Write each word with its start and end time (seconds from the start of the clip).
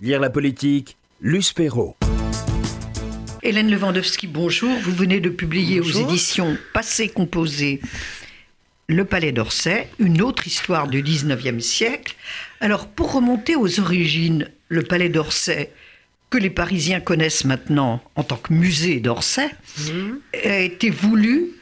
Lire 0.00 0.20
la 0.20 0.30
politique, 0.30 0.96
Luce 1.20 1.52
Perrault. 1.52 1.96
Hélène 3.42 3.68
Lewandowski, 3.68 4.28
bonjour. 4.28 4.70
Vous 4.78 4.92
venez 4.92 5.18
de 5.18 5.28
publier 5.28 5.80
aux 5.80 5.90
éditions 5.90 6.56
Passé 6.72 7.08
Composé 7.08 7.80
Le 8.86 9.04
Palais 9.04 9.32
d'Orsay, 9.32 9.88
une 9.98 10.22
autre 10.22 10.46
histoire 10.46 10.86
du 10.86 11.02
19e 11.02 11.58
siècle. 11.58 12.14
Alors, 12.60 12.86
pour 12.86 13.12
remonter 13.12 13.56
aux 13.56 13.80
origines, 13.80 14.48
le 14.68 14.84
Palais 14.84 15.08
d'Orsay, 15.08 15.72
que 16.30 16.38
les 16.38 16.50
Parisiens 16.50 17.00
connaissent 17.00 17.44
maintenant 17.44 18.00
en 18.14 18.22
tant 18.22 18.36
que 18.36 18.52
musée 18.52 19.00
d'Orsay, 19.00 19.50
mhm. 19.78 20.20
a 20.44 20.60
été 20.60 20.90
voulu 20.90 21.54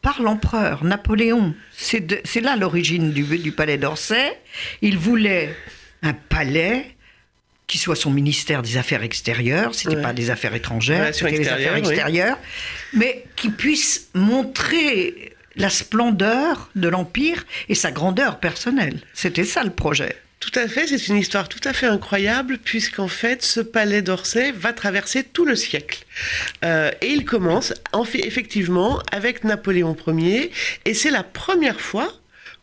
par 0.00 0.22
l'empereur 0.22 0.82
Napoléon. 0.82 1.54
C'est 1.76 2.40
là 2.40 2.56
l'origine 2.56 3.12
du, 3.12 3.24
du 3.24 3.52
palais 3.52 3.76
d'Orsay. 3.76 4.32
Il 4.80 4.96
voulait 4.96 5.54
un 6.00 6.14
palais 6.14 6.96
qui 7.70 7.78
soit 7.78 7.94
son 7.94 8.10
ministère 8.10 8.62
des 8.62 8.76
Affaires 8.78 9.04
extérieures, 9.04 9.76
c'était 9.76 9.90
n'était 9.90 10.02
pas 10.02 10.12
des 10.12 10.30
Affaires 10.30 10.56
étrangères, 10.56 11.14
c'était 11.14 11.38
des 11.38 11.48
Affaires 11.48 11.76
extérieures, 11.76 12.36
mais 12.92 13.24
qui 13.36 13.48
puisse 13.48 14.08
montrer 14.12 15.36
la 15.54 15.70
splendeur 15.70 16.68
de 16.74 16.88
l'Empire 16.88 17.46
et 17.68 17.76
sa 17.76 17.92
grandeur 17.92 18.40
personnelle. 18.40 18.98
C'était 19.14 19.44
ça 19.44 19.62
le 19.62 19.70
projet. 19.70 20.16
Tout 20.40 20.50
à 20.58 20.66
fait, 20.66 20.88
c'est 20.88 21.06
une 21.06 21.18
histoire 21.18 21.48
tout 21.48 21.60
à 21.62 21.72
fait 21.72 21.86
incroyable 21.86 22.58
puisqu'en 22.58 23.06
fait 23.06 23.44
ce 23.44 23.60
palais 23.60 24.02
d'Orsay 24.02 24.50
va 24.50 24.72
traverser 24.72 25.22
tout 25.22 25.44
le 25.44 25.54
siècle. 25.54 26.04
Euh, 26.64 26.90
et 27.02 27.08
il 27.08 27.24
commence 27.24 27.72
en 27.92 28.02
fait, 28.02 28.26
effectivement 28.26 29.00
avec 29.12 29.44
Napoléon 29.44 29.96
Ier 30.08 30.50
et 30.86 30.94
c'est 30.94 31.12
la 31.12 31.22
première 31.22 31.80
fois 31.80 32.12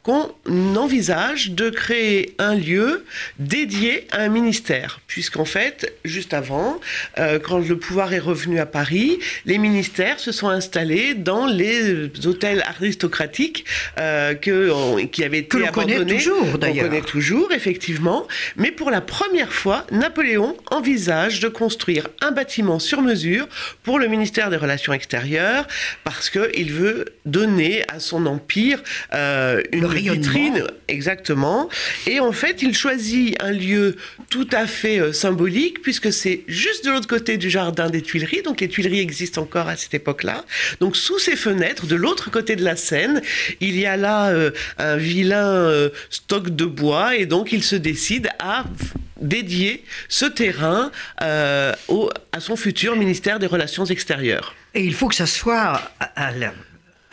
qu'on 0.08 0.32
envisage 0.78 1.52
de 1.52 1.70
créer 1.70 2.34
un 2.40 2.56
lieu 2.56 3.04
dédié 3.40 4.08
à 4.12 4.22
un 4.22 4.30
ministère, 4.30 5.02
puisqu'en 5.06 5.44
fait, 5.44 5.94
juste 6.06 6.34
avant, 6.34 6.80
euh, 7.18 7.40
quand 7.40 7.58
le 7.58 7.78
pouvoir 7.78 8.14
est 8.14 8.20
revenu 8.20 8.58
à 8.60 8.66
Paris, 8.66 9.20
les 9.46 9.58
ministères 9.58 10.22
se 10.22 10.32
sont 10.32 10.48
installés 10.48 11.14
dans 11.14 11.46
les 11.46 12.10
hôtels 12.26 12.64
aristocratiques 12.66 13.66
euh, 14.00 14.34
que, 14.34 15.04
qui 15.08 15.26
avaient 15.26 15.40
été 15.40 15.58
que 15.58 15.64
abandonnés. 15.64 15.98
Connaît 15.98 16.16
toujours, 16.16 16.58
d'ailleurs. 16.58 16.86
On 16.86 16.90
connaît 16.90 17.02
toujours, 17.02 17.52
effectivement. 17.52 18.30
Mais 18.56 18.72
pour 18.72 18.92
la 18.92 19.02
première 19.02 19.52
fois, 19.52 19.86
Napoléon 19.92 20.56
envisage 20.72 21.42
de 21.42 21.50
construire 21.50 22.08
un 22.22 22.32
bâtiment 22.32 22.80
sur 22.80 23.02
mesure 23.02 23.46
pour 23.84 24.00
le 24.00 24.08
ministère 24.08 24.50
des 24.50 24.58
Relations 24.58 24.94
extérieures, 24.94 25.68
parce 26.06 26.30
qu'il 26.30 26.72
veut 26.72 27.04
donner 27.26 27.84
à 27.90 28.00
son 28.00 28.26
empire 28.26 28.82
euh, 29.14 29.62
une 29.74 29.86
vitrine, 29.98 30.64
exactement. 30.88 31.70
Et 32.06 32.20
en 32.20 32.32
fait, 32.32 32.62
il 32.62 32.76
choisit 32.76 33.36
un 33.42 33.52
lieu 33.52 33.96
tout 34.30 34.48
à 34.52 34.68
fait 34.68 35.00
euh, 35.00 35.14
symbolique, 35.14 35.82
puisque 35.82 36.12
c'est 36.12 36.44
juste 36.48 36.86
de 36.86 36.92
l'autre 36.92 37.08
côté 37.08 37.38
du 37.38 37.50
jardin 37.50 37.90
des 37.90 38.02
Tuileries. 38.02 38.42
Donc 38.44 38.62
les 38.62 38.68
Tuileries 38.68 39.00
existent 39.00 39.42
encore 39.42 39.68
à 39.68 39.76
cette 39.76 39.94
époque-là. 39.94 40.46
Donc 40.80 40.96
sous 40.96 41.20
ces 41.20 41.36
fenêtres, 41.36 41.86
de 41.86 41.96
l'autre 41.96 42.32
côté 42.32 42.56
de 42.56 42.64
la 42.64 42.76
Seine, 42.76 43.22
il 43.60 43.78
y 43.78 43.86
a 43.86 43.98
là 43.98 44.30
euh, 44.30 44.52
un 44.78 44.98
vilain 44.98 45.48
euh, 45.48 45.90
stock 46.10 46.50
de 46.50 46.66
bois, 46.66 47.16
et 47.16 47.26
donc 47.26 47.52
il 47.52 47.64
se 47.64 47.76
décide 47.76 48.30
à 48.40 48.66
dédier 49.20 49.84
ce 50.10 50.26
terrain 50.26 50.92
au, 51.88 52.10
à 52.32 52.40
son 52.40 52.56
futur 52.56 52.96
ministère 52.96 53.40
des 53.40 53.48
Relations 53.48 53.86
extérieures. 53.86 54.54
Et 54.76 54.84
il 54.84 54.94
faut 54.94 55.08
que 55.08 55.16
ça 55.16 55.26
soit 55.26 55.82
à, 56.00 56.28
à 56.28 56.32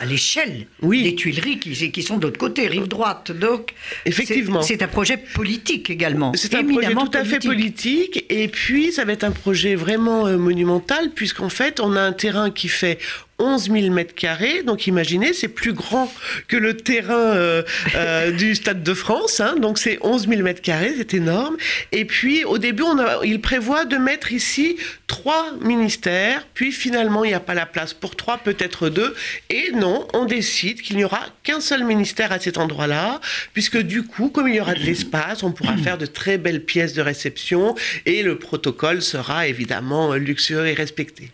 l'échelle 0.03 0.67
oui. 0.81 1.03
des 1.03 1.15
Tuileries 1.15 1.59
qui, 1.59 1.91
qui 1.91 2.03
sont 2.03 2.17
de 2.17 2.23
l'autre 2.23 2.37
côté, 2.37 2.67
rive 2.67 2.87
droite. 2.87 3.31
Donc, 3.31 3.73
effectivement, 4.05 4.61
c'est 4.61 4.81
un 4.81 4.87
projet 4.87 5.15
politique 5.15 5.89
également. 5.89 6.33
C'est 6.35 6.53
un 6.53 6.65
projet 6.65 6.93
tout 6.93 7.11
à 7.13 7.23
fait 7.23 7.39
politique. 7.39 8.25
Et 8.29 8.49
puis, 8.49 8.91
ça 8.91 9.05
va 9.05 9.13
être 9.13 9.23
un 9.23 9.31
projet 9.31 9.75
vraiment 9.75 10.27
euh, 10.27 10.37
monumental 10.37 11.11
puisqu'en 11.11 11.49
fait, 11.49 11.79
on 11.79 11.95
a 11.95 12.01
un 12.01 12.11
terrain 12.11 12.51
qui 12.51 12.67
fait 12.67 12.99
11 13.39 13.69
000 13.71 13.93
mètres 13.93 14.15
carrés. 14.15 14.63
Donc 14.63 14.87
imaginez, 14.87 15.33
c'est 15.33 15.47
plus 15.47 15.73
grand 15.73 16.11
que 16.47 16.57
le 16.57 16.77
terrain 16.77 17.13
euh, 17.13 17.63
euh, 17.95 18.31
du 18.31 18.55
Stade 18.55 18.83
de 18.83 18.93
France. 18.93 19.39
Hein. 19.39 19.55
donc 19.57 19.77
c'est 19.77 19.97
11 20.01 20.27
000 20.27 20.41
mètres 20.41 20.61
carrés, 20.61 20.93
c'est 20.97 21.13
énorme. 21.13 21.57
Et 21.91 22.05
puis 22.05 22.45
au 22.45 22.57
début, 22.57 22.83
on 22.83 22.95
il 23.23 23.41
prévoit 23.41 23.85
de 23.85 23.97
mettre 23.97 24.31
ici 24.31 24.77
trois 25.07 25.53
ministères. 25.61 26.47
Puis 26.53 26.71
finalement, 26.71 27.23
il 27.23 27.29
n'y 27.29 27.33
a 27.33 27.39
pas 27.39 27.53
la 27.53 27.65
place 27.65 27.93
pour 27.93 28.15
trois, 28.15 28.37
peut-être 28.37 28.89
deux. 28.89 29.13
Et 29.49 29.71
non, 29.73 30.07
on 30.13 30.25
décide 30.25 30.81
qu'il 30.81 30.97
n'y 30.97 31.03
aura 31.03 31.25
qu'un 31.43 31.59
seul 31.59 31.83
ministère 31.83 32.31
à 32.31 32.39
cet 32.39 32.57
endroit-là, 32.57 33.19
puisque 33.53 33.77
du 33.77 34.03
coup, 34.03 34.29
comme 34.29 34.47
il 34.47 34.55
y 34.55 34.59
aura 34.59 34.73
de 34.73 34.79
l'espace, 34.79 35.43
on 35.43 35.51
pourra 35.51 35.77
faire 35.77 35.97
de 35.97 36.05
très 36.05 36.37
belles 36.37 36.63
pièces 36.63 36.93
de 36.93 37.01
réception 37.01 37.75
et 38.05 38.23
le 38.23 38.37
protocole 38.37 39.01
sera 39.01 39.47
évidemment 39.47 40.13
luxueux 40.13 40.67
et 40.67 40.73
respecté 40.73 41.31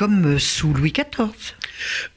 comme 0.00 0.36
euh, 0.36 0.38
sous 0.38 0.72
Louis 0.72 0.92
XIV. 0.92 1.28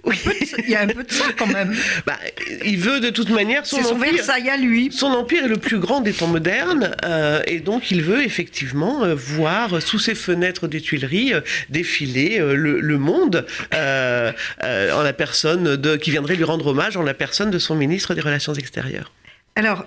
Oui. 0.05 0.17
Il 0.59 0.69
y 0.69 0.75
a 0.75 0.83
un 0.83 0.87
peu 0.87 1.03
de 1.03 1.11
ça 1.11 1.25
quand 1.37 1.47
même. 1.47 1.75
Bah, 2.05 2.17
il 2.63 2.77
veut 2.77 3.01
de 3.01 3.09
toute 3.09 3.29
manière 3.29 3.65
son, 3.65 3.83
son 3.83 3.95
empire. 3.95 4.13
Versailles 4.13 4.49
à 4.49 4.55
lui. 4.55 4.89
Son 4.93 5.07
empire 5.07 5.43
est 5.43 5.49
le 5.49 5.57
plus 5.57 5.79
grand 5.79 5.99
des 5.99 6.13
temps 6.13 6.27
modernes 6.27 6.95
euh, 7.03 7.41
et 7.45 7.59
donc 7.59 7.91
il 7.91 8.01
veut 8.01 8.23
effectivement 8.23 9.03
euh, 9.03 9.13
voir 9.13 9.81
sous 9.81 9.99
ses 9.99 10.15
fenêtres 10.15 10.69
des 10.69 10.79
Tuileries 10.79 11.33
défiler 11.69 12.39
le, 12.39 12.97
monde 12.97 13.45
en 13.73 15.01
la 15.01 15.13
personne 15.13 15.75
de, 15.75 15.97
qui 15.97 16.11
viendrait 16.11 16.37
lui 16.37 16.45
rendre 16.45 16.67
hommage 16.67 16.95
en 16.95 17.03
la 17.03 17.13
personne 17.13 17.51
de 17.51 17.59
son 17.59 17.75
ministre 17.75 18.13
des 18.13 18.21
Relations 18.21 18.53
extérieures. 18.53 19.11
Alors, 19.57 19.85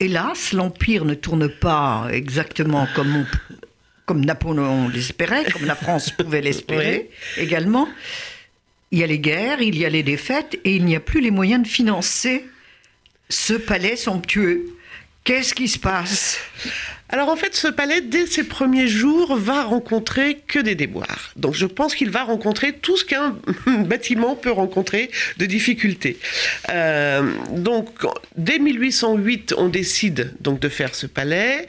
hélas, 0.00 0.52
l'empire 0.52 1.06
ne 1.06 1.14
tourne 1.14 1.48
pas 1.48 2.08
exactement 2.10 2.86
comme 2.94 3.16
on 3.16 3.26
comme 4.06 4.24
Napoléon 4.24 4.88
l'espérait, 4.88 5.44
comme 5.52 5.64
la 5.64 5.74
France 5.74 6.10
pouvait 6.18 6.40
l'espérer 6.40 7.10
également. 7.36 7.88
Il 8.90 8.98
y 8.98 9.04
a 9.04 9.06
les 9.06 9.18
guerres, 9.18 9.62
il 9.62 9.76
y 9.76 9.84
a 9.84 9.88
les 9.88 10.02
défaites, 10.02 10.58
et 10.64 10.76
il 10.76 10.84
n'y 10.84 10.96
a 10.96 11.00
plus 11.00 11.20
les 11.20 11.30
moyens 11.30 11.62
de 11.62 11.68
financer 11.68 12.46
ce 13.28 13.54
palais 13.54 13.96
somptueux. 13.96 14.76
Qu'est-ce 15.24 15.54
qui 15.54 15.68
se 15.68 15.78
passe? 15.78 16.38
Alors 17.12 17.28
en 17.28 17.36
fait, 17.36 17.54
ce 17.54 17.68
palais, 17.68 18.00
dès 18.00 18.26
ses 18.26 18.42
premiers 18.42 18.88
jours, 18.88 19.36
va 19.36 19.64
rencontrer 19.64 20.38
que 20.46 20.58
des 20.58 20.74
déboires. 20.74 21.32
Donc 21.36 21.54
je 21.54 21.66
pense 21.66 21.94
qu'il 21.94 22.08
va 22.08 22.24
rencontrer 22.24 22.72
tout 22.72 22.96
ce 22.96 23.04
qu'un 23.04 23.36
bâtiment 23.66 24.34
peut 24.34 24.50
rencontrer 24.50 25.10
de 25.36 25.44
difficultés. 25.44 26.16
Euh, 26.70 27.34
donc 27.50 27.88
dès 28.36 28.58
1808, 28.58 29.54
on 29.58 29.68
décide 29.68 30.32
donc 30.40 30.58
de 30.60 30.70
faire 30.70 30.94
ce 30.94 31.06
palais. 31.06 31.66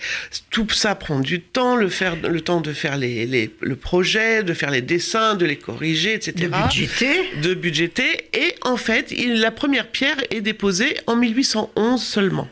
Tout 0.49 0.69
ça 0.69 0.95
prend 0.95 1.19
du 1.19 1.41
temps, 1.41 1.75
le, 1.75 1.89
faire, 1.89 2.15
le 2.15 2.39
temps 2.39 2.61
de 2.61 2.71
faire 2.71 2.97
les, 2.97 3.51
le 3.59 3.75
projet, 3.75 4.43
de 4.43 4.53
faire 4.53 4.71
les 4.71 4.81
dessins, 4.81 5.35
de 5.35 5.45
les 5.45 5.57
corriger, 5.57 6.13
etc. 6.13 6.33
De 6.37 6.47
budgéter. 6.47 7.15
De 7.41 7.53
budgéter. 7.53 8.29
Et 8.33 8.55
en 8.61 8.77
fait, 8.77 9.11
il, 9.11 9.41
la 9.41 9.51
première 9.51 9.87
pierre 9.87 10.17
est 10.31 10.39
déposée 10.39 10.95
en 11.05 11.17
1811 11.17 12.01
seulement. 12.01 12.47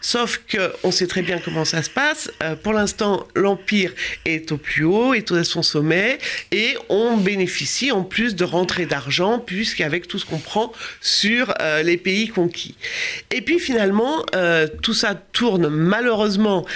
Sauf 0.00 0.40
qu'on 0.50 0.90
sait 0.90 1.06
très 1.06 1.22
bien 1.22 1.38
comment 1.38 1.64
ça 1.64 1.82
se 1.82 1.90
passe. 1.90 2.30
Euh, 2.42 2.56
pour 2.56 2.72
l'instant, 2.72 3.26
l'Empire 3.34 3.92
est 4.24 4.52
au 4.52 4.56
plus 4.56 4.84
haut, 4.84 5.14
est 5.14 5.30
à 5.32 5.44
son 5.44 5.62
sommet, 5.62 6.18
et 6.50 6.74
on 6.88 7.16
bénéficie 7.16 7.92
en 7.92 8.02
plus 8.02 8.34
de 8.34 8.44
rentrées 8.44 8.86
d'argent, 8.86 9.38
puisqu'avec 9.38 10.08
tout 10.08 10.18
ce 10.18 10.26
qu'on 10.26 10.38
prend 10.38 10.72
sur 11.00 11.54
euh, 11.60 11.82
les 11.82 11.96
pays 11.96 12.28
conquis. 12.28 12.74
Et 13.30 13.40
puis 13.40 13.58
finalement, 13.58 14.24
euh, 14.34 14.66
tout 14.82 14.94
ça 14.94 15.14
tourne 15.14 15.68
malheureusement 15.68 16.66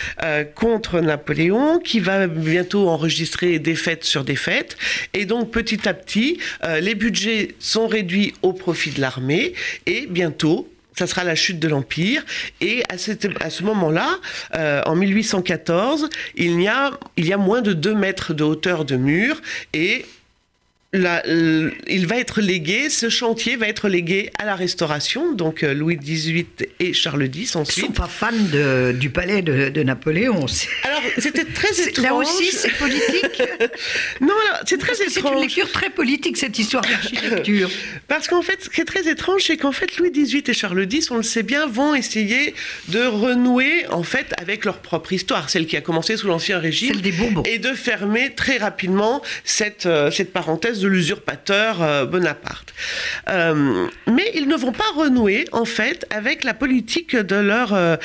contre 0.54 1.00
Napoléon, 1.00 1.78
qui 1.78 2.00
va 2.00 2.26
bientôt 2.26 2.88
enregistrer 2.88 3.58
défaite 3.58 4.04
sur 4.04 4.24
défaite. 4.24 4.76
Et 5.14 5.24
donc 5.24 5.50
petit 5.50 5.88
à 5.88 5.94
petit, 5.94 6.38
les 6.80 6.94
budgets 6.94 7.54
sont 7.58 7.86
réduits 7.86 8.34
au 8.42 8.52
profit 8.52 8.90
de 8.90 9.00
l'armée, 9.00 9.52
et 9.86 10.06
bientôt, 10.06 10.68
ça 10.98 11.06
sera 11.06 11.24
la 11.24 11.34
chute 11.34 11.58
de 11.58 11.68
l'Empire. 11.68 12.24
Et 12.60 12.82
à, 12.88 12.98
ce 12.98 13.62
moment-là, 13.62 14.18
euh, 14.54 14.82
en 14.86 14.96
1814, 14.96 16.08
il 16.36 16.60
y, 16.60 16.68
a, 16.68 16.92
il 17.16 17.26
y 17.26 17.32
a 17.32 17.37
moins 17.37 17.62
de 17.62 17.72
2 17.72 17.94
mètres 17.94 18.34
de 18.34 18.44
hauteur 18.44 18.84
de 18.84 18.96
mur 18.96 19.40
et 19.72 20.06
il 20.93 22.06
va 22.06 22.17
être 22.17 22.41
légué, 22.41 22.91
ce 22.91 23.09
chantier 23.09 23.56
va 23.56 23.67
être 23.69 23.88
légué 23.88 24.31
à 24.38 24.44
la 24.44 24.55
Restauration, 24.55 25.35
donc 25.35 25.62
euh, 25.62 25.75
Louis 25.75 25.97
XVIII 25.97 26.47
et 26.81 26.93
Charles 26.93 27.29
X 27.35 27.56
ensuite. 27.56 27.77
Ils 27.79 27.81
ne 27.83 27.87
sont 27.87 27.93
pas 27.93 28.09
fans 28.09 28.33
du 28.93 29.11
palais 29.11 29.43
de, 29.43 29.83
Napoléon. 29.83 30.47
Alors, 30.85 31.03
c'était 31.19 31.44
très 31.44 31.88
étrange. 31.88 32.05
Là 32.05 32.15
aussi, 32.15 32.50
c'est 32.50 32.71
politique 32.71 33.43
Non, 34.21 34.35
c'est 34.65 34.79
très 34.79 34.94
étrange. 34.94 35.12
C'est 35.12 35.21
une 35.21 35.41
lecture 35.41 35.71
très 35.71 35.91
politique, 35.91 36.37
cette 36.37 36.59
histoire 36.59 36.83
d'architecture. 36.83 37.71
Parce 38.09 38.27
qu'en 38.29 38.43
fait, 38.43 38.65
ce 38.65 38.71
qui 38.71 38.81
est 38.81 38.85
très 38.85 39.09
étrange, 39.09 39.43
c'est 39.44 39.56
qu'en 39.56 39.73
fait, 39.73 39.97
Louis 39.99 40.11
XVIII 40.11 40.44
et 40.47 40.55
Charles 40.55 40.87
X, 40.91 41.11
on 41.11 41.17
le 41.17 41.23
sait 41.23 41.43
bien, 41.43 41.67
vont 41.67 41.94
essayer 41.94 42.55
de 42.88 43.05
renouer, 43.05 43.87
en 43.91 44.03
fait, 44.03 44.33
avec 44.38 44.65
leur 44.65 44.79
propre 44.79 45.12
histoire, 45.12 45.50
celle 45.50 45.67
qui 45.67 45.77
a 45.77 45.81
commencé 45.81 46.17
sous 46.17 46.27
l'Ancien 46.27 46.59
Régime. 46.59 46.88
Celle 46.88 47.03
des 47.03 47.12
Bourbons. 47.12 47.43
Et 47.44 47.59
de 47.59 47.75
fermer 47.75 48.35
très 48.35 48.56
rapidement 48.56 49.23
cette, 49.44 49.87
euh, 49.87 50.11
cette 50.11 50.33
parenthèse 50.33 50.81
de 50.81 50.86
l'usurpateur 50.87 51.83
euh, 51.83 52.05
Bonaparte. 52.06 52.73
Euh, 53.29 53.87
mais 54.06 54.31
ils 54.35 54.49
ne 54.49 54.56
vont 54.56 54.73
pas 54.73 54.91
renouer, 54.94 55.47
en 55.53 55.65
fait, 55.65 56.06
avec 56.11 56.44
la 56.44 56.55
politique 56.55 57.17
de 57.17 57.37
leurs 57.37 57.75
euh, 57.75 57.97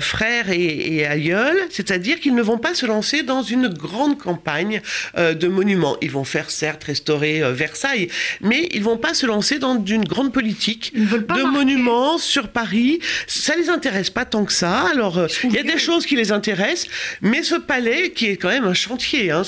frères 0.00 0.50
et, 0.50 0.96
et 0.96 1.06
aïeuls, 1.06 1.60
c'est-à-dire 1.70 2.20
qu'ils 2.20 2.34
ne 2.34 2.42
vont 2.42 2.58
pas 2.58 2.74
se 2.74 2.86
lancer 2.86 3.22
dans 3.22 3.42
une 3.42 3.68
grande 3.68 4.18
campagne 4.18 4.80
de 5.16 5.48
monuments. 5.48 5.96
Ils 6.02 6.10
vont 6.10 6.24
faire 6.24 6.50
certes 6.50 6.84
restaurer 6.84 7.42
Versailles, 7.52 8.08
mais 8.40 8.68
ils 8.72 8.82
vont 8.82 8.96
pas 8.96 9.14
se 9.14 9.26
lancer 9.26 9.58
dans 9.58 9.82
une 9.84 10.04
grande 10.04 10.32
politique 10.32 10.92
de 10.94 11.42
monuments 11.42 12.18
sur 12.18 12.48
Paris. 12.48 13.00
Ça 13.26 13.54
les 13.56 13.68
intéresse 13.68 14.10
pas 14.10 14.24
tant 14.24 14.44
que 14.44 14.52
ça. 14.52 14.86
Alors 14.92 15.26
il 15.44 15.52
y 15.52 15.58
a 15.58 15.62
des 15.62 15.78
choses 15.78 16.06
qui 16.06 16.16
les 16.16 16.32
intéressent, 16.32 16.88
mais 17.20 17.42
ce 17.42 17.56
palais 17.56 18.10
qui 18.10 18.26
est 18.26 18.36
quand 18.36 18.48
même 18.48 18.64
un 18.64 18.74
chantier, 18.74 19.30
hein, 19.30 19.42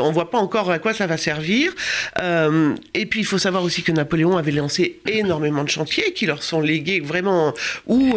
on 0.00 0.12
voit 0.12 0.30
pas 0.30 0.38
encore 0.38 0.70
à 0.70 0.78
quoi 0.78 0.94
ça 0.94 1.06
va 1.06 1.16
servir. 1.16 1.72
Et 2.20 3.06
puis 3.06 3.20
il 3.20 3.26
faut 3.26 3.38
savoir 3.38 3.62
aussi 3.64 3.82
que 3.82 3.92
Napoléon 3.92 4.36
avait 4.36 4.52
lancé 4.52 5.00
énormément 5.06 5.64
de 5.64 5.68
chantiers 5.68 6.12
qui 6.12 6.26
leur 6.26 6.42
sont 6.42 6.60
légués 6.60 7.00
vraiment 7.00 7.54
ou 7.86 8.16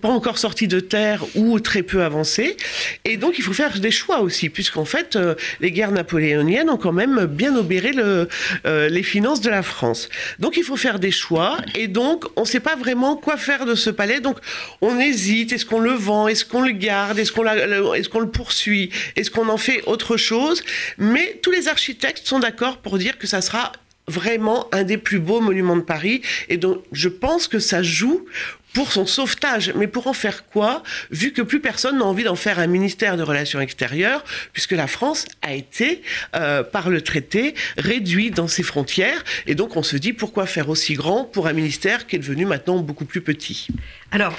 pas 0.00 0.08
encore 0.08 0.38
sortis 0.38 0.68
de 0.68 0.80
terre 0.80 1.24
ou 1.34 1.60
très 1.60 1.82
peu 1.82 2.02
avancés. 2.02 2.56
Et 3.04 3.16
donc 3.16 3.38
il 3.38 3.44
faut 3.44 3.52
faire 3.52 3.78
des 3.80 3.90
choix 3.90 4.20
aussi, 4.20 4.48
puisqu'en 4.48 4.84
fait 4.84 5.18
les 5.60 5.70
guerres 5.70 5.92
napoléoniennes 5.92 6.70
ont 6.70 6.76
quand 6.76 6.92
même 6.92 7.26
bien 7.26 7.56
obéré 7.56 7.92
le, 7.92 8.28
euh, 8.66 8.88
les 8.88 9.02
finances 9.02 9.40
de 9.40 9.50
la 9.50 9.62
France. 9.62 10.08
Donc 10.38 10.56
il 10.56 10.64
faut 10.64 10.76
faire 10.76 10.98
des 10.98 11.10
choix 11.10 11.58
et 11.74 11.88
donc 11.88 12.24
on 12.36 12.42
ne 12.42 12.46
sait 12.46 12.60
pas 12.60 12.76
vraiment 12.76 13.16
quoi 13.16 13.36
faire 13.36 13.66
de 13.66 13.74
ce 13.74 13.90
palais. 13.90 14.20
Donc 14.20 14.38
on 14.80 14.98
hésite, 14.98 15.52
est-ce 15.52 15.64
qu'on 15.64 15.80
le 15.80 15.92
vend, 15.92 16.28
est-ce 16.28 16.44
qu'on 16.44 16.62
le 16.62 16.72
garde, 16.72 17.18
est-ce 17.18 17.32
qu'on 17.32 17.44
est 17.46 18.08
qu'on 18.08 18.20
le 18.20 18.30
poursuit, 18.30 18.90
est-ce 19.16 19.30
qu'on 19.30 19.48
en 19.48 19.56
fait 19.56 19.82
autre 19.86 20.16
chose? 20.16 20.62
Mais 20.98 21.40
tous 21.42 21.50
les 21.50 21.68
architectes 21.68 22.26
sont 22.26 22.38
d'accord 22.38 22.78
pour 22.78 22.98
dire 22.98 23.13
que 23.18 23.26
ça 23.26 23.40
sera 23.40 23.72
vraiment 24.06 24.68
un 24.72 24.82
des 24.84 24.98
plus 24.98 25.18
beaux 25.18 25.40
monuments 25.40 25.76
de 25.76 25.82
Paris. 25.82 26.22
Et 26.48 26.56
donc, 26.56 26.82
je 26.92 27.08
pense 27.08 27.48
que 27.48 27.58
ça 27.58 27.82
joue 27.82 28.26
pour 28.74 28.92
son 28.92 29.06
sauvetage. 29.06 29.72
Mais 29.76 29.86
pour 29.86 30.06
en 30.08 30.12
faire 30.12 30.46
quoi 30.46 30.82
Vu 31.10 31.32
que 31.32 31.40
plus 31.40 31.60
personne 31.60 31.98
n'a 31.98 32.04
envie 32.04 32.24
d'en 32.24 32.34
faire 32.34 32.58
un 32.58 32.66
ministère 32.66 33.16
de 33.16 33.22
Relations 33.22 33.60
extérieures, 33.60 34.24
puisque 34.52 34.72
la 34.72 34.88
France 34.88 35.26
a 35.42 35.54
été, 35.54 36.02
euh, 36.34 36.62
par 36.62 36.90
le 36.90 37.00
traité, 37.00 37.54
réduite 37.78 38.34
dans 38.34 38.48
ses 38.48 38.62
frontières. 38.62 39.24
Et 39.46 39.54
donc 39.54 39.76
on 39.76 39.82
se 39.82 39.96
dit 39.96 40.12
pourquoi 40.12 40.46
faire 40.46 40.68
aussi 40.68 40.94
grand 40.94 41.24
pour 41.24 41.46
un 41.46 41.52
ministère 41.52 42.06
qui 42.06 42.16
est 42.16 42.18
devenu 42.18 42.44
maintenant 42.44 42.78
beaucoup 42.78 43.04
plus 43.04 43.20
petit? 43.20 43.68
Alors, 44.10 44.36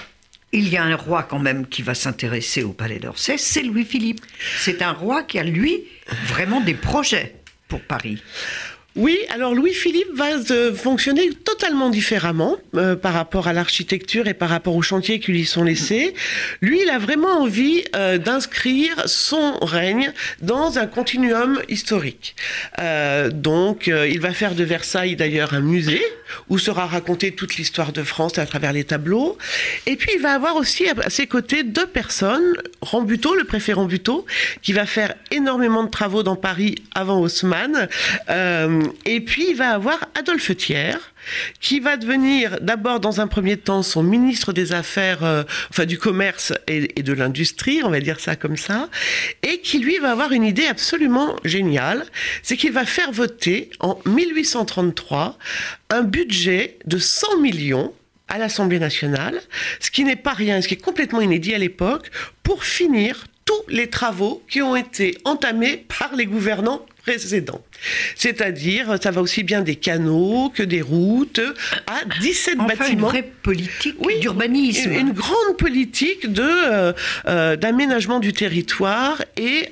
il 0.51 0.69
y 0.69 0.77
a 0.77 0.83
un 0.83 0.95
roi 0.95 1.23
quand 1.23 1.39
même 1.39 1.65
qui 1.67 1.81
va 1.81 1.95
s'intéresser 1.95 2.63
au 2.63 2.71
palais 2.71 2.99
d'Orsay, 2.99 3.37
c'est 3.37 3.63
Louis-Philippe. 3.63 4.21
C'est 4.59 4.81
un 4.81 4.91
roi 4.91 5.23
qui 5.23 5.39
a, 5.39 5.43
lui, 5.43 5.83
vraiment 6.27 6.61
des 6.61 6.75
projets 6.75 7.35
pour 7.67 7.81
Paris. 7.81 8.21
Oui, 8.95 9.19
alors 9.29 9.53
Louis-Philippe 9.53 10.13
va 10.13 10.37
euh, 10.51 10.73
fonctionner 10.73 11.29
totalement 11.43 11.89
différemment 11.89 12.55
euh, 12.75 12.95
par 12.95 13.11
rapport 13.11 13.49
à 13.49 13.51
l'architecture 13.51 14.29
et 14.29 14.33
par 14.33 14.47
rapport 14.47 14.73
aux 14.73 14.81
chantiers 14.81 15.19
qui 15.19 15.33
lui 15.33 15.45
sont 15.45 15.65
laissés. 15.65 16.13
Lui, 16.61 16.79
il 16.81 16.89
a 16.89 16.97
vraiment 16.97 17.41
envie 17.41 17.83
euh, 17.93 18.17
d'inscrire 18.17 19.03
son 19.05 19.59
règne 19.61 20.13
dans 20.41 20.79
un 20.79 20.87
continuum 20.87 21.61
historique. 21.67 22.37
donc, 23.33 23.87
il 23.87 24.19
va 24.19 24.31
faire 24.31 24.55
de 24.55 24.63
Versailles 24.63 25.15
d'ailleurs 25.15 25.53
un 25.53 25.59
musée 25.59 26.01
où 26.49 26.57
sera 26.57 26.85
racontée 26.85 27.31
toute 27.31 27.55
l'histoire 27.57 27.91
de 27.91 28.03
France 28.03 28.37
à 28.37 28.45
travers 28.45 28.73
les 28.73 28.83
tableaux. 28.83 29.37
Et 29.85 29.95
puis, 29.95 30.11
il 30.15 30.21
va 30.21 30.31
avoir 30.31 30.55
aussi 30.55 30.87
à 30.87 31.09
ses 31.09 31.27
côtés 31.27 31.63
deux 31.63 31.87
personnes, 31.87 32.55
Rambuteau, 32.81 33.35
le 33.35 33.43
préfet 33.43 33.73
Rambuteau, 33.73 34.25
qui 34.61 34.73
va 34.73 34.85
faire 34.85 35.13
énormément 35.31 35.83
de 35.83 35.89
travaux 35.89 36.23
dans 36.23 36.35
Paris 36.35 36.75
avant 36.93 37.19
Haussmann. 37.19 37.87
Et 39.05 39.21
puis, 39.21 39.47
il 39.49 39.55
va 39.55 39.71
avoir 39.71 39.99
Adolphe 40.15 40.55
Thiers, 40.55 40.97
qui 41.59 41.79
va 41.79 41.97
devenir 41.97 42.59
d'abord, 42.61 42.99
dans 42.99 43.21
un 43.21 43.27
premier 43.27 43.57
temps, 43.57 43.83
son 43.83 44.03
ministre 44.03 44.53
des 44.53 44.73
Affaires, 44.73 45.23
euh, 45.23 45.43
enfin 45.69 45.85
du 45.85 45.97
commerce 45.97 46.53
et, 46.67 47.01
de 47.01 47.13
l'industrie, 47.13 47.81
on 47.83 47.89
va 47.89 47.99
dire 47.99 48.19
ça 48.19 48.35
comme 48.35 48.57
ça, 48.57 48.89
et 49.43 49.59
qui, 49.59 49.79
lui, 49.79 49.97
va 49.97 50.11
avoir 50.11 50.31
une 50.31 50.43
idée 50.43 50.67
absolument 50.67 51.35
géniale, 51.43 52.05
c'est 52.43 52.57
qu'il 52.57 52.71
va 52.71 52.85
faire 52.85 53.11
voter 53.11 53.69
en 53.79 53.99
1833 54.05 55.37
un 55.89 56.01
budget 56.03 56.77
de 56.85 56.97
100 56.97 57.39
millions 57.39 57.93
à 58.27 58.37
l'Assemblée 58.37 58.79
nationale, 58.79 59.39
ce 59.79 59.91
qui 59.91 60.03
n'est 60.03 60.15
pas 60.15 60.33
rien, 60.33 60.61
ce 60.61 60.67
qui 60.67 60.73
est 60.73 60.77
complètement 60.81 61.21
inédit 61.21 61.53
à 61.53 61.59
l'époque, 61.59 62.09
pour 62.43 62.63
finir 62.63 63.25
tous 63.45 63.61
les 63.67 63.89
travaux 63.89 64.43
qui 64.49 64.61
ont 64.61 64.75
été 64.75 65.17
entamés 65.23 65.85
par 65.99 66.15
les 66.15 66.25
gouvernants 66.25 66.85
précédents. 67.03 67.61
C'est-à-dire, 68.15 68.97
ça 69.01 69.11
va 69.11 69.21
aussi 69.21 69.43
bien 69.43 69.61
des 69.61 69.75
canaux 69.75 70.51
que 70.53 70.63
des 70.63 70.81
routes, 70.81 71.41
à 71.87 72.03
17 72.21 72.57
bâtiments. 72.57 72.89
Une 72.89 72.99
vraie 73.01 73.31
politique 73.43 73.95
d'urbanisme. 74.19 74.91
Une, 74.91 75.11
grande 75.11 75.57
politique 75.57 76.31
de 76.31 76.41
euh, 76.43 76.93
euh, 77.27 77.55
d'aménagement 77.55 78.19
du 78.19 78.33
territoire 78.33 79.21
et 79.37 79.69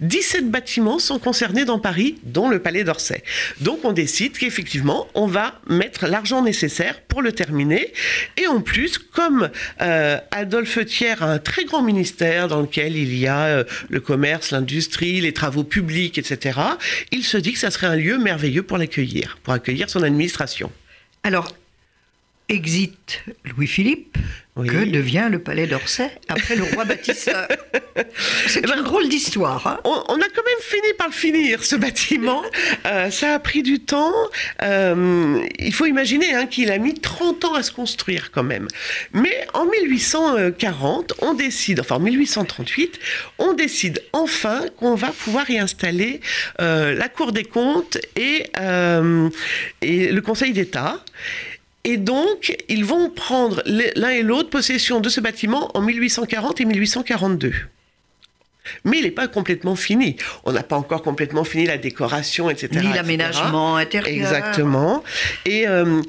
17 0.00 0.42
euh, 0.42 0.44
bâtiments 0.46 0.98
sont 0.98 1.18
concernés 1.18 1.64
dans 1.64 1.78
Paris, 1.78 2.16
dont 2.22 2.48
le 2.48 2.60
Palais 2.60 2.84
d'Orsay. 2.84 3.22
Donc 3.60 3.80
on 3.84 3.92
décide 3.92 4.36
qu'effectivement, 4.36 5.08
on 5.14 5.26
va 5.26 5.60
mettre 5.68 6.06
l'argent 6.06 6.42
nécessaire 6.42 7.00
pour 7.02 7.22
le 7.22 7.32
terminer. 7.32 7.92
Et 8.36 8.46
en 8.46 8.60
plus, 8.60 8.98
comme 8.98 9.50
Adolphe 10.30 10.84
Thiers 10.86 11.22
a 11.22 11.26
un 11.26 11.38
très 11.38 11.64
grand 11.64 11.82
ministère 11.82 12.48
dans 12.48 12.60
lequel 12.60 12.96
il 12.96 13.16
y 13.16 13.26
a 13.26 13.64
le 13.88 14.00
commerce, 14.00 14.50
l'industrie, 14.50 15.20
les 15.20 15.32
travaux 15.32 15.64
publics, 15.64 16.18
etc., 16.18 16.60
il 17.10 17.24
se 17.24 17.37
dit 17.40 17.52
que 17.52 17.58
ça 17.58 17.70
serait 17.70 17.86
un 17.86 17.96
lieu 17.96 18.18
merveilleux 18.18 18.62
pour 18.62 18.78
l'accueillir, 18.78 19.38
pour 19.42 19.52
accueillir 19.52 19.90
son 19.90 20.02
administration. 20.02 20.70
Alors, 21.22 21.54
exit 22.48 23.22
Louis-Philippe, 23.44 24.18
que 24.66 24.84
devient 24.84 25.28
le 25.30 25.38
palais 25.38 25.66
d'Orsay 25.66 26.10
après 26.28 26.56
le 26.56 26.64
roi 26.64 26.84
bâtisseur 26.84 27.46
C'est 28.46 28.60
eh 28.64 28.66
ben, 28.66 28.78
une 28.78 28.84
drôle 28.84 29.08
d'histoire. 29.08 29.66
Hein. 29.66 29.80
on, 29.84 30.14
a 30.14 30.28
quand 30.34 30.44
même 30.44 30.60
fini 30.60 30.92
par 30.96 31.08
le 31.08 31.12
finir, 31.12 31.64
ce 31.64 31.76
bâtiment. 31.76 32.42
Euh, 32.86 33.10
ça 33.10 33.34
a 33.34 33.38
pris 33.38 33.62
du 33.62 33.80
temps. 33.80 34.14
Euh, 34.62 35.44
il 35.58 35.74
faut 35.74 35.86
imaginer 35.86 36.32
hein, 36.34 36.46
qu'il 36.46 36.70
a 36.70 36.78
mis 36.78 36.94
30 36.94 37.44
ans 37.44 37.54
à 37.54 37.62
se 37.62 37.72
construire 37.72 38.30
quand 38.30 38.42
même. 38.42 38.68
Mais 39.12 39.46
en 39.52 39.66
1840, 39.66 41.14
on 41.20 41.34
décide, 41.34 41.80
enfin 41.80 41.96
en 41.96 42.00
1838, 42.00 42.98
on 43.38 43.52
décide 43.52 44.02
enfin 44.12 44.66
qu'on 44.76 44.94
va 44.94 45.08
pouvoir 45.08 45.50
y 45.50 45.58
installer 45.58 46.20
euh, 46.60 46.94
la 46.94 47.08
Cour 47.08 47.32
des 47.32 47.44
comptes 47.44 47.98
et, 48.16 48.44
et 49.82 50.12
le 50.12 50.20
Conseil 50.20 50.52
d'État. 50.52 51.04
Et 51.88 51.96
donc, 51.96 52.54
ils 52.68 52.84
vont 52.84 53.08
prendre 53.08 53.62
l'un 53.64 54.10
et 54.10 54.22
l'autre 54.22 54.50
possession 54.50 55.00
de 55.00 55.08
ce 55.08 55.22
bâtiment 55.22 55.70
en 55.74 55.80
1840 55.80 56.60
et 56.60 56.66
1842. 56.66 57.54
Mais 58.84 58.98
il 58.98 59.04
n'est 59.04 59.10
pas 59.10 59.26
complètement 59.26 59.74
fini. 59.74 60.16
On 60.44 60.52
n'a 60.52 60.62
pas 60.62 60.76
encore 60.76 61.00
complètement 61.00 61.44
fini 61.44 61.64
la 61.64 61.78
décoration, 61.78 62.50
etc. 62.50 62.68
Ni 62.84 62.92
l'aménagement 62.92 63.76
intérieur. 63.76 64.14
Exactement. 64.14 65.02
Et, 65.46 65.66
euh, 65.66 66.02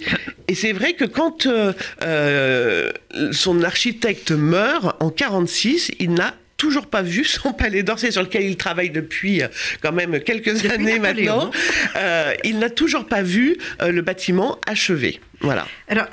et 0.50 0.56
c'est 0.56 0.74
vrai 0.74 0.96
que 0.96 1.06
quand 1.06 1.46
euh, 1.46 1.72
euh, 2.02 2.92
son 3.32 3.64
architecte 3.64 4.32
meurt 4.32 5.02
en 5.02 5.10
46, 5.10 5.92
il 6.00 6.14
n'a 6.14 6.36
toujours 6.60 6.86
pas 6.86 7.02
vu 7.02 7.24
son 7.40 7.54
palais 7.54 7.82
d'Orsay 7.82 8.12
sur 8.12 8.22
lequel 8.22 8.44
il 8.44 8.58
travaille 8.58 8.92
depuis 8.92 9.42
euh, 9.42 9.48
quand 9.82 9.92
même 9.92 10.20
quelques 10.20 10.70
années 10.70 11.00
maintenant. 11.00 11.50
Euh, 11.96 12.36
il 12.44 12.60
n'a 12.60 12.70
toujours 12.70 13.08
pas 13.08 13.24
vu 13.24 13.58
euh, 13.82 13.92
le 13.92 14.04
bâtiment 14.04 14.60
achevé. 14.68 15.20
Voilà. 15.42 15.66
Alors, 15.88 16.06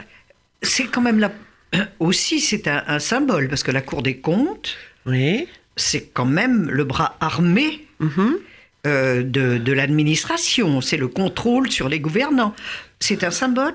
c'est 0.62 0.84
quand 0.84 1.02
même 1.02 1.18
là 1.18 1.32
aussi 1.98 2.40
c'est 2.40 2.68
un, 2.68 2.98
symbole 2.98 3.48
parce 3.48 3.62
que 3.62 3.72
la 3.72 3.82
Cour 3.82 4.02
des 4.02 4.16
comptes, 4.16 4.76
oui. 5.04 5.46
c'est 5.76 6.06
quand 6.06 6.24
même 6.24 6.70
le 6.70 6.84
bras 6.84 7.18
armé. 7.20 7.82
Mhm. 7.98 8.38
de, 8.84 9.58
de 9.58 9.72
l'administration, 9.72 10.82
c'est 10.82 10.98
le 10.98 11.08
contrôle 11.08 11.70
sur 11.70 11.88
les 11.88 11.98
gouvernants. 11.98 12.54
C'est 13.00 13.24
un 13.24 13.30
symbole 13.30 13.74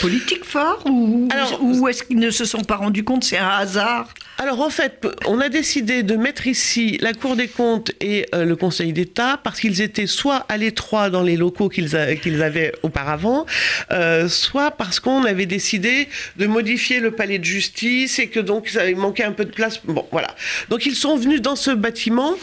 politique 0.00 0.44
fort 0.44 0.82
ou, 0.86 1.28
ou 1.60 1.88
est-ce 1.88 2.02
qu'ils 2.02 2.18
ne 2.18 2.30
se 2.30 2.44
sont 2.44 2.62
pas 2.62 2.76
rendus 2.76 3.04
compte 3.04 3.24
c'est 3.24 3.38
un 3.38 3.48
hasard 3.48 4.08
Alors 4.38 4.60
en 4.60 4.70
fait, 4.70 5.06
on 5.26 5.40
a 5.40 5.48
décidé 5.48 6.02
de 6.02 6.16
mettre 6.16 6.46
ici 6.46 6.98
la 7.00 7.12
Cour 7.12 7.36
des 7.36 7.48
comptes 7.48 7.92
et 8.00 8.26
euh, 8.34 8.44
le 8.44 8.56
Conseil 8.56 8.92
d'État 8.92 9.38
parce 9.42 9.60
qu'ils 9.60 9.80
étaient 9.82 10.06
soit 10.06 10.46
à 10.48 10.56
l'étroit 10.56 11.10
dans 11.10 11.22
les 11.22 11.36
locaux 11.36 11.68
qu'ils 11.68 11.94
avaient 11.96 12.72
auparavant, 12.82 13.46
euh, 13.90 14.28
soit 14.28 14.70
parce 14.70 15.00
qu'on 15.00 15.24
avait 15.24 15.46
décidé 15.46 16.08
de 16.36 16.46
modifier 16.46 17.00
le 17.00 17.10
palais 17.10 17.38
de 17.38 17.44
justice 17.44 18.18
et 18.18 18.28
que 18.28 18.40
donc 18.40 18.68
ça 18.68 18.82
avait 18.82 18.94
manqué 18.94 19.24
un 19.24 19.32
peu 19.32 19.44
de 19.44 19.52
place. 19.52 19.80
Bon, 19.84 20.06
voilà. 20.10 20.34
Donc 20.70 20.86
ils 20.86 20.96
sont 20.96 21.16
venus 21.16 21.42
dans 21.42 21.56
ce 21.56 21.70
bâtiment 21.70 22.34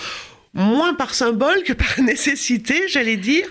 moins 0.54 0.94
par 0.94 1.14
symbole 1.14 1.64
que 1.64 1.74
par 1.74 2.00
nécessité, 2.04 2.88
j'allais 2.88 3.18
dire. 3.18 3.46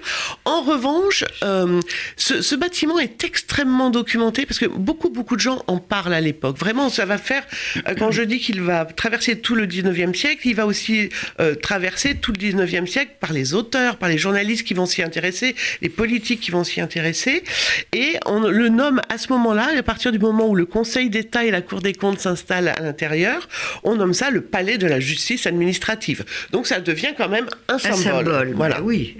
En 0.44 0.62
revanche, 0.62 1.24
euh, 1.42 1.80
ce, 2.16 2.54
bâtiment 2.56 2.98
est 2.98 3.22
extrêmement 3.24 3.90
documenté 3.90 4.46
parce 4.46 4.58
que 4.58 4.66
beaucoup, 4.66 5.10
beaucoup 5.10 5.36
de 5.36 5.40
gens 5.40 5.62
en 5.68 5.78
parlent 5.78 6.14
à 6.14 6.20
l'époque. 6.20 6.58
Vraiment, 6.58 6.88
ça 6.88 7.04
va 7.04 7.18
faire, 7.18 7.46
euh, 7.76 7.94
quand 7.96 8.10
je 8.10 8.22
dis 8.22 8.38
qu'il 8.40 8.60
va 8.62 8.84
traverser 8.84 9.38
tout 9.38 9.54
le 9.54 9.66
19e 9.66 10.14
siècle, 10.14 10.46
il 10.46 10.54
va 10.54 10.66
aussi 10.66 11.10
euh, 11.40 11.54
traverser 11.54 12.16
tout 12.16 12.32
le 12.32 12.38
19e 12.38 12.86
siècle 12.86 13.12
par 13.20 13.32
les 13.32 13.54
auteurs, 13.54 13.96
par 13.96 14.08
les 14.08 14.18
journalistes 14.18 14.66
qui 14.66 14.74
vont 14.74 14.86
s'y 14.86 15.02
intéresser, 15.02 15.54
les 15.82 15.88
politiques 15.88 16.40
qui 16.40 16.50
vont 16.50 16.64
s'y 16.64 16.80
intéresser. 16.80 17.44
Et 17.92 18.16
on 18.26 18.40
le 18.40 18.68
nomme 18.68 19.00
à 19.08 19.18
ce 19.18 19.32
moment-là, 19.32 19.68
à 19.76 19.82
partir 19.82 20.10
du 20.10 20.18
moment 20.18 20.48
où 20.48 20.56
le 20.56 20.66
Conseil 20.66 21.10
d'État 21.10 21.44
et 21.44 21.50
la 21.50 21.62
Cour 21.62 21.80
des 21.80 21.92
comptes 21.92 22.20
s'installent 22.20 22.68
à 22.68 22.80
l'intérieur, 22.80 23.48
on 23.84 23.94
nomme 23.94 24.14
ça 24.14 24.30
le 24.30 24.40
palais 24.40 24.78
de 24.78 24.86
la 24.86 24.98
justice 24.98 25.46
administrative. 25.46 26.24
Donc 26.50 26.66
ça 26.66 26.80
devient 26.88 27.14
quand 27.16 27.28
même 27.28 27.48
un 27.68 27.78
symbole. 27.78 27.98
Un 27.98 28.02
symbole, 28.02 28.52
voilà. 28.54 28.82
oui. 28.82 29.16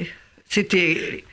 C'était 0.48 1.24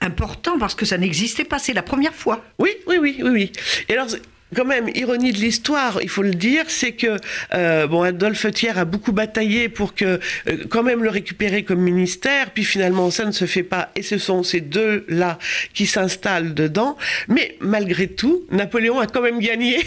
important 0.00 0.58
parce 0.58 0.74
que 0.74 0.84
ça 0.84 0.98
n'existait 0.98 1.44
pas, 1.44 1.58
c'est 1.58 1.72
la 1.72 1.82
première 1.82 2.14
fois. 2.14 2.44
Oui, 2.58 2.70
oui, 2.86 2.98
oui, 3.00 3.20
oui, 3.22 3.30
oui. 3.30 3.52
Et 3.88 3.92
alors, 3.94 4.08
quand 4.54 4.64
même, 4.64 4.88
ironie 4.94 5.32
de 5.32 5.38
l'histoire, 5.38 5.98
il 6.02 6.08
faut 6.08 6.22
le 6.22 6.34
dire, 6.34 6.64
c'est 6.68 6.92
que 6.92 7.18
euh, 7.52 7.86
bon, 7.86 8.02
Adolphe 8.02 8.50
Thiers 8.52 8.78
a 8.78 8.84
beaucoup 8.84 9.12
bataillé 9.12 9.68
pour 9.68 9.94
que 9.94 10.04
euh, 10.48 10.56
quand 10.68 10.82
même 10.82 11.02
le 11.02 11.10
récupérer 11.10 11.62
comme 11.62 11.80
ministère, 11.80 12.50
puis 12.50 12.64
finalement 12.64 13.10
ça 13.10 13.24
ne 13.24 13.32
se 13.32 13.44
fait 13.44 13.62
pas, 13.62 13.90
et 13.96 14.02
ce 14.02 14.18
sont 14.18 14.42
ces 14.42 14.60
deux-là 14.60 15.38
qui 15.74 15.86
s'installent 15.86 16.54
dedans. 16.54 16.96
Mais 17.28 17.56
malgré 17.60 18.08
tout, 18.08 18.44
Napoléon 18.50 18.98
a 19.00 19.06
quand 19.06 19.22
même 19.22 19.40
gagné, 19.40 19.78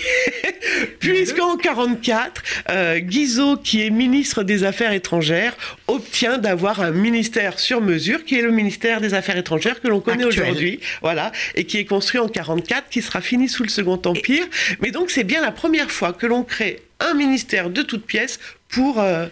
puisqu'en 1.00 1.57
44, 1.57 2.43
euh, 2.69 3.00
Guizot, 3.00 3.57
qui 3.57 3.86
est 3.86 3.89
ministre 3.89 4.43
des 4.43 4.63
Affaires 4.63 4.91
étrangères, 4.91 5.55
obtient 5.88 6.38
d'avoir 6.38 6.81
un 6.81 6.91
ministère 6.91 7.59
sur 7.59 7.81
mesure, 7.81 8.24
qui 8.25 8.38
est 8.38 8.41
le 8.41 8.51
ministère 8.51 9.01
des 9.01 9.13
Affaires 9.13 9.38
étrangères 9.38 9.81
que 9.81 9.88
l'on 9.88 10.00
connaît 10.00 10.25
aujourd'hui, 10.25 10.79
voilà, 11.01 11.31
et 11.55 11.63
qui 11.63 11.77
est 11.77 11.86
construit 11.86 12.19
en 12.19 12.27
44, 12.27 12.89
qui 12.89 13.01
sera 13.01 13.21
fini 13.21 13.47
sous 13.47 13.63
le 13.63 13.69
Second 13.69 14.01
Empire. 14.05 14.45
Mais 14.82 14.92
donc 14.92 15.10
c'est 15.10 15.24
bien 15.24 15.42
la 15.42 15.52
première 15.52 15.92
fois 15.92 16.14
que 16.14 16.26
l'on 16.26 16.44
crée 16.44 16.82
un 17.00 17.14
ministère 17.14 17.70
de 17.70 17.82
toutes 17.82 18.06
pièces 18.06 18.40
pour... 18.70 19.00
Euh, 19.00 19.28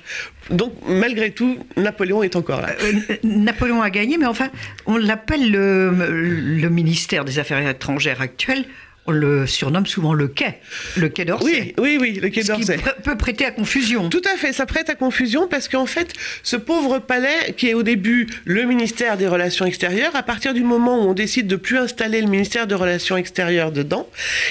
donc 0.49 0.73
malgré 0.87 1.31
tout, 1.31 1.57
Napoléon 1.77 2.23
est 2.23 2.35
encore 2.35 2.61
là. 2.61 2.69
Euh, 2.81 3.15
Napoléon 3.23 3.81
a 3.81 3.89
gagné, 3.89 4.17
mais 4.17 4.25
enfin, 4.25 4.49
on 4.85 4.97
l'appelle 4.97 5.51
le, 5.51 6.69
ministère 6.69 7.25
des 7.25 7.39
Affaires 7.39 7.67
étrangères 7.67 8.21
actuel 8.21 8.65
on 9.07 9.11
le 9.11 9.45
surnomme 9.45 9.85
souvent 9.85 10.13
le 10.13 10.27
quai, 10.27 10.55
le 10.97 11.09
quai 11.09 11.25
d'Orsay. 11.25 11.75
Oui, 11.77 11.97
oui, 11.97 11.97
oui, 11.99 12.19
le 12.19 12.29
quai 12.29 12.43
d'Orsay. 12.43 12.77
Qui 12.77 12.83
peut 13.03 13.17
prêter 13.17 13.45
à 13.45 13.51
confusion. 13.51 14.09
Tout 14.09 14.21
à 14.25 14.35
fait, 14.35 14.51
ça 14.51 14.65
prête 14.65 14.89
à 14.89 14.95
confusion 14.95 15.47
parce 15.47 15.67
qu'en 15.67 15.85
fait, 15.85 16.13
ce 16.41 16.55
pauvre 16.55 16.99
palais, 16.99 17.53
qui 17.55 17.69
est 17.69 17.75
au 17.75 17.83
début 17.83 18.27
le 18.45 18.63
ministère 18.63 19.17
des 19.17 19.27
Relations 19.27 19.65
extérieures, 19.65 20.15
à 20.15 20.23
partir 20.23 20.53
du 20.53 20.63
moment 20.63 21.03
où 21.03 21.09
on 21.09 21.13
décide 21.13 21.45
de 21.45 21.55
plus 21.55 21.77
installer 21.77 22.19
le 22.21 22.27
ministère 22.27 22.65
des 22.65 22.75
Relations 22.75 23.15
extérieures 23.15 23.71
dedans, 23.71 24.09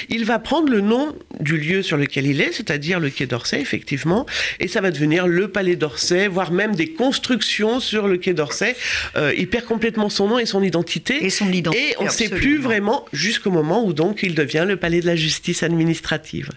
il 0.09 0.23
va 0.23 0.39
prendre 0.39 0.69
le 0.69 0.79
nom 0.79 1.15
du 1.41 1.57
lieu 1.57 1.81
sur 1.81 1.97
lequel 1.97 2.25
il 2.25 2.39
est, 2.39 2.53
c'est-à-dire 2.53 3.01
le 3.01 3.09
quai 3.09 3.25
d'Orsay, 3.25 3.59
effectivement, 3.59 4.25
et 4.61 4.69
ça 4.69 4.79
va 4.79 4.91
devenir 4.91 5.27
le 5.27 5.49
palais 5.49 5.75
d'Orsay, 5.75 6.27
voire 6.27 6.53
même 6.53 6.75
des 6.75 6.91
constructions 6.91 7.81
sur 7.81 8.07
le 8.07 8.17
quai 8.17 8.33
d'Orsay. 8.33 8.75
Euh, 9.17 9.33
il 9.37 9.49
perd 9.49 9.65
complètement 9.65 10.09
son 10.09 10.29
nom 10.29 10.39
et 10.39 10.45
son 10.45 10.63
identité. 10.63 11.25
Et 11.25 11.29
son 11.29 11.51
identité. 11.51 11.89
Et 11.91 11.95
on 11.99 12.05
ne 12.05 12.09
sait 12.09 12.29
plus 12.29 12.57
vraiment 12.57 13.05
jusqu'au 13.11 13.51
moment 13.51 13.85
où 13.85 13.91
donc 13.91 14.23
il 14.23 14.33
devient 14.33 14.44
le 14.65 14.75
palais 14.77 15.01
de 15.01 15.05
la 15.05 15.15
justice 15.15 15.63
administrative. 15.63 16.49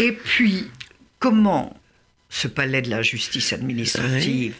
Et 0.00 0.12
puis, 0.12 0.68
comment 1.18 1.76
ce 2.28 2.48
palais 2.48 2.82
de 2.82 2.90
la 2.90 3.02
justice 3.02 3.52
administrative, 3.52 4.54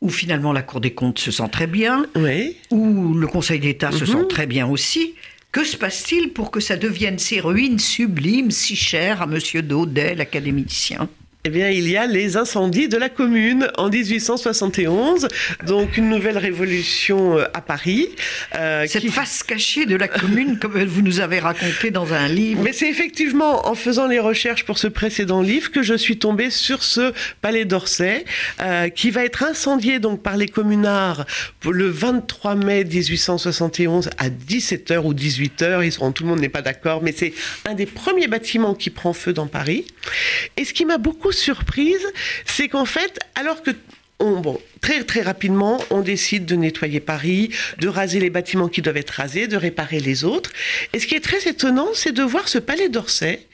où 0.00 0.10
finalement 0.10 0.52
la 0.52 0.62
Cour 0.62 0.80
des 0.80 0.92
comptes 0.92 1.18
se 1.18 1.30
sent 1.30 1.48
très 1.50 1.66
bien, 1.66 2.06
où 2.70 3.14
le 3.14 3.26
Conseil 3.26 3.60
d'État 3.60 3.92
se 3.92 4.04
sent 4.04 4.16
mhm. 4.16 4.28
très 4.28 4.46
bien 4.46 4.66
aussi, 4.66 5.14
que 5.52 5.64
se 5.64 5.76
passe-t-il 5.76 6.32
pour 6.32 6.50
que 6.50 6.60
ça 6.60 6.76
devienne 6.76 7.18
ces 7.18 7.40
ruines 7.40 7.78
sublimes 7.78 8.50
si 8.50 8.76
chères 8.76 9.22
à 9.22 9.24
M. 9.24 9.62
Daudet, 9.62 10.14
l'académicien? 10.14 11.08
Eh 11.48 11.50
bien, 11.50 11.70
il 11.70 11.88
y 11.88 11.96
a 11.96 12.06
les 12.06 12.36
incendies 12.36 12.88
de 12.88 12.98
la 12.98 13.08
commune 13.08 13.70
en 13.78 13.88
1871, 13.88 15.28
donc 15.66 15.96
une 15.96 16.10
nouvelle 16.10 16.36
révolution 16.36 17.38
euh, 17.38 17.46
à 17.54 17.62
Paris. 17.62 18.10
Euh, 18.54 18.84
Cette 18.86 19.08
face 19.08 19.42
cachée 19.42 19.86
de 19.86 19.96
la 19.96 20.08
commune, 20.08 20.58
comme 20.58 20.84
vous 20.84 21.00
nous 21.00 21.20
avez 21.20 21.38
raconté 21.38 21.90
dans 21.90 22.12
un 22.12 22.28
livre. 22.28 22.60
Mais 22.62 22.74
c'est 22.74 22.90
effectivement 22.90 23.66
en 23.66 23.74
faisant 23.74 24.06
les 24.06 24.18
recherches 24.18 24.66
pour 24.66 24.76
ce 24.76 24.88
précédent 24.88 25.40
livre 25.40 25.70
que 25.70 25.82
je 25.82 25.94
suis 25.94 26.18
tombée 26.18 26.50
sur 26.50 26.82
ce 26.82 27.14
palais 27.40 27.64
d'Orsay, 27.64 28.26
euh, 28.60 28.90
qui 28.90 29.10
va 29.10 29.24
être 29.24 29.42
incendié 29.42 30.00
donc 30.00 30.22
par 30.22 30.36
les 30.36 30.48
communards 30.48 31.24
le 31.64 31.88
23 31.88 32.56
mai 32.56 32.84
1871 32.84 34.10
à 34.18 34.28
17h 34.28 34.98
ou 34.98 35.14
18h. 35.14 35.82
Ils 35.82 35.92
seront, 35.92 36.12
tout 36.12 36.24
le 36.24 36.28
monde 36.28 36.40
n'est 36.40 36.50
pas 36.50 36.60
d'accord, 36.60 37.02
mais 37.02 37.14
c'est 37.16 37.32
un 37.64 37.72
des 37.72 37.86
premiers 37.86 38.28
bâtiments 38.28 38.74
qui 38.74 38.90
prend 38.90 39.14
feu 39.14 39.32
dans 39.32 39.46
Paris. 39.46 39.86
Et 40.58 40.66
ce 40.66 40.74
qui 40.74 40.84
m'a 40.84 40.98
beaucoup 40.98 41.32
surprise, 41.38 42.06
c'est 42.44 42.68
qu'en 42.68 42.84
fait, 42.84 43.18
alors 43.34 43.62
que 43.62 43.70
très 44.80 45.04
très 45.04 45.22
rapidement, 45.22 45.80
on 45.90 46.00
décide 46.00 46.44
de 46.44 46.56
nettoyer 46.56 47.00
Paris, 47.00 47.50
de 47.78 47.88
raser 47.88 48.20
les 48.20 48.30
bâtiments 48.30 48.68
qui 48.68 48.82
doivent 48.82 48.96
être 48.96 49.10
rasés, 49.10 49.46
de 49.46 49.56
réparer 49.56 50.00
les 50.00 50.24
autres. 50.24 50.50
Et 50.92 50.98
ce 50.98 51.06
qui 51.06 51.14
est 51.14 51.20
très 51.20 51.48
étonnant, 51.48 51.88
c'est 51.94 52.12
de 52.12 52.22
voir 52.22 52.48
ce 52.48 52.58
palais 52.58 52.88
d'Orsay 52.88 53.46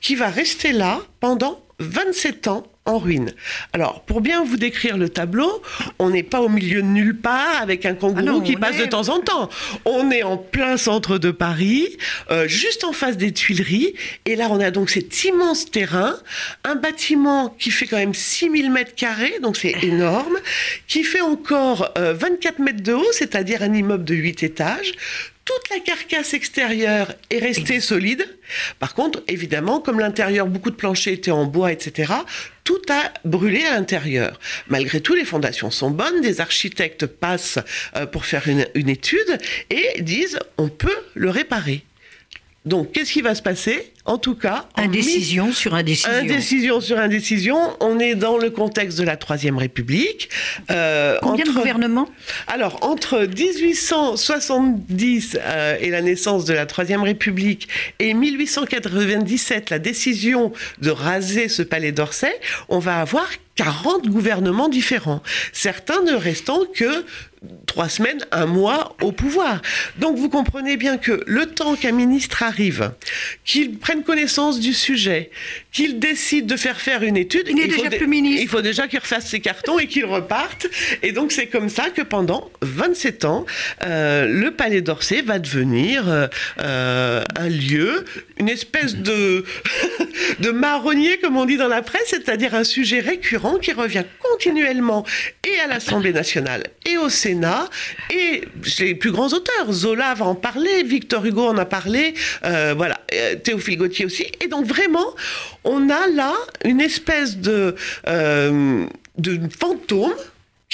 qui 0.00 0.14
va 0.14 0.28
rester 0.28 0.72
là 0.72 1.00
pendant 1.20 1.63
27 1.78 2.48
ans 2.48 2.66
en 2.86 2.98
ruine. 2.98 3.32
Alors, 3.72 4.02
pour 4.02 4.20
bien 4.20 4.44
vous 4.44 4.58
décrire 4.58 4.98
le 4.98 5.08
tableau, 5.08 5.62
on 5.98 6.10
n'est 6.10 6.22
pas 6.22 6.40
au 6.40 6.50
milieu 6.50 6.82
de 6.82 6.86
nulle 6.86 7.16
part 7.16 7.62
avec 7.62 7.86
un 7.86 7.94
kangourou 7.94 8.40
ah 8.42 8.44
qui 8.44 8.56
passe 8.56 8.76
de 8.76 8.84
temps 8.84 9.08
en 9.08 9.20
temps. 9.20 9.48
On 9.86 10.10
est 10.10 10.22
en 10.22 10.36
plein 10.36 10.76
centre 10.76 11.16
de 11.16 11.30
Paris, 11.30 11.96
euh, 12.30 12.46
juste 12.46 12.84
en 12.84 12.92
face 12.92 13.16
des 13.16 13.32
Tuileries. 13.32 13.94
Et 14.26 14.36
là, 14.36 14.48
on 14.50 14.60
a 14.60 14.70
donc 14.70 14.90
cet 14.90 15.24
immense 15.24 15.70
terrain, 15.70 16.14
un 16.64 16.74
bâtiment 16.74 17.56
qui 17.58 17.70
fait 17.70 17.86
quand 17.86 17.96
même 17.96 18.14
6000 18.14 18.70
mètres 18.70 18.94
carrés, 18.94 19.38
donc 19.40 19.56
c'est 19.56 19.82
énorme, 19.82 20.36
qui 20.86 21.04
fait 21.04 21.22
encore 21.22 21.90
24 21.96 22.60
euh, 22.60 22.62
mètres 22.62 22.82
de 22.82 22.92
haut, 22.92 23.12
c'est-à-dire 23.12 23.62
un 23.62 23.72
immeuble 23.72 24.04
de 24.04 24.14
8 24.14 24.42
étages, 24.42 24.92
toute 25.44 25.70
la 25.70 25.80
carcasse 25.80 26.34
extérieure 26.34 27.14
est 27.30 27.38
restée 27.38 27.80
solide. 27.80 28.26
Par 28.78 28.94
contre, 28.94 29.22
évidemment, 29.28 29.80
comme 29.80 30.00
l'intérieur, 30.00 30.46
beaucoup 30.46 30.70
de 30.70 30.76
planchers 30.76 31.12
étaient 31.12 31.30
en 31.30 31.44
bois, 31.44 31.72
etc., 31.72 32.12
tout 32.64 32.80
a 32.88 33.12
brûlé 33.24 33.62
à 33.64 33.74
l'intérieur. 33.74 34.40
Malgré 34.68 35.00
tout, 35.00 35.14
les 35.14 35.24
fondations 35.24 35.70
sont 35.70 35.90
bonnes, 35.90 36.22
des 36.22 36.40
architectes 36.40 37.06
passent 37.06 37.58
euh, 37.94 38.06
pour 38.06 38.24
faire 38.24 38.48
une, 38.48 38.66
une 38.74 38.88
étude 38.88 39.38
et 39.68 40.00
disent 40.00 40.38
on 40.56 40.68
peut 40.68 40.96
le 41.14 41.28
réparer. 41.28 41.84
Donc, 42.64 42.92
qu'est-ce 42.92 43.12
qui 43.12 43.20
va 43.20 43.34
se 43.34 43.42
passer? 43.42 43.92
En 44.06 44.18
tout 44.18 44.34
cas, 44.34 44.66
indécision 44.76 45.50
sur 45.50 45.74
indécision. 45.74 46.12
Indécision 46.12 46.82
sur 46.82 46.98
indécision. 46.98 47.56
On 47.80 47.98
est 47.98 48.14
dans 48.14 48.36
le 48.36 48.50
contexte 48.50 48.98
de 48.98 49.04
la 49.04 49.16
Troisième 49.16 49.56
République. 49.56 50.28
Euh, 50.70 51.16
Combien 51.22 51.46
de 51.46 51.50
gouvernements? 51.50 52.10
Alors, 52.46 52.80
entre 52.82 53.20
1870 53.20 55.38
euh, 55.40 55.78
et 55.80 55.88
la 55.88 56.02
naissance 56.02 56.44
de 56.44 56.52
la 56.52 56.66
Troisième 56.66 57.02
République 57.02 57.66
et 57.98 58.12
1897, 58.12 59.70
la 59.70 59.78
décision 59.78 60.52
de 60.82 60.90
raser 60.90 61.48
ce 61.48 61.62
palais 61.62 61.92
d'Orsay, 61.92 62.38
on 62.68 62.80
va 62.80 63.00
avoir 63.00 63.26
40 63.56 64.08
gouvernements 64.08 64.68
différents, 64.68 65.22
certains 65.52 66.02
ne 66.02 66.12
restant 66.12 66.64
que 66.74 67.06
trois 67.66 67.88
semaines, 67.88 68.24
un 68.32 68.46
mois 68.46 68.96
au 69.02 69.12
pouvoir. 69.12 69.60
Donc 69.98 70.16
vous 70.16 70.28
comprenez 70.28 70.76
bien 70.76 70.98
que 70.98 71.22
le 71.26 71.46
temps 71.46 71.76
qu'un 71.76 71.92
ministre 71.92 72.42
arrive, 72.42 72.92
qu'il 73.44 73.78
prenne 73.78 74.02
connaissance 74.02 74.60
du 74.60 74.72
sujet, 74.72 75.30
qu'il 75.74 75.98
décide 75.98 76.46
de 76.46 76.56
faire 76.56 76.80
faire 76.80 77.02
une 77.02 77.16
étude, 77.16 77.48
il, 77.48 77.72
faut, 77.72 77.82
plus 77.90 78.06
ministre. 78.06 78.40
il 78.40 78.48
faut 78.48 78.62
déjà 78.62 78.86
qu'il 78.86 79.00
refasse 79.00 79.26
ses 79.26 79.40
cartons 79.40 79.80
et 79.80 79.88
qu'il 79.88 80.04
reparte. 80.04 80.68
Et 81.02 81.10
donc 81.10 81.32
c'est 81.32 81.48
comme 81.48 81.68
ça 81.68 81.90
que 81.90 82.00
pendant 82.00 82.48
27 82.62 83.24
ans, 83.24 83.44
euh, 83.84 84.26
le 84.26 84.52
Palais 84.52 84.82
d'Orsay 84.82 85.22
va 85.22 85.40
devenir 85.40 86.08
euh, 86.08 86.28
euh, 86.60 87.24
un 87.36 87.48
lieu, 87.48 88.04
une 88.38 88.48
espèce 88.48 88.94
de, 88.94 89.44
de 90.38 90.50
marronnier, 90.52 91.18
comme 91.18 91.36
on 91.36 91.44
dit 91.44 91.56
dans 91.56 91.68
la 91.68 91.82
presse, 91.82 92.06
c'est-à-dire 92.06 92.54
un 92.54 92.64
sujet 92.64 93.00
récurrent 93.00 93.58
qui 93.58 93.72
revient 93.72 94.04
continuellement 94.20 95.04
et 95.44 95.58
à 95.58 95.66
l'Assemblée 95.66 96.12
nationale 96.12 96.62
et 96.86 96.98
au 96.98 97.08
Sénat 97.08 97.68
et 98.10 98.42
les 98.78 98.94
plus 98.94 99.10
grands 99.10 99.28
auteurs. 99.28 99.72
Zola 99.72 100.14
va 100.14 100.26
en 100.26 100.34
parler, 100.36 100.84
Victor 100.84 101.24
Hugo 101.24 101.46
en 101.46 101.58
a 101.58 101.64
parlé, 101.64 102.14
euh, 102.44 102.74
voilà, 102.76 103.00
Théophile 103.42 103.78
Gautier 103.78 104.06
aussi. 104.06 104.26
Et 104.40 104.48
donc 104.48 104.66
vraiment, 104.66 105.14
on 105.64 105.90
a 105.90 106.06
là 106.08 106.34
une 106.64 106.80
espèce 106.80 107.38
de, 107.38 107.74
euh, 108.06 108.86
de 109.18 109.40
fantôme 109.58 110.14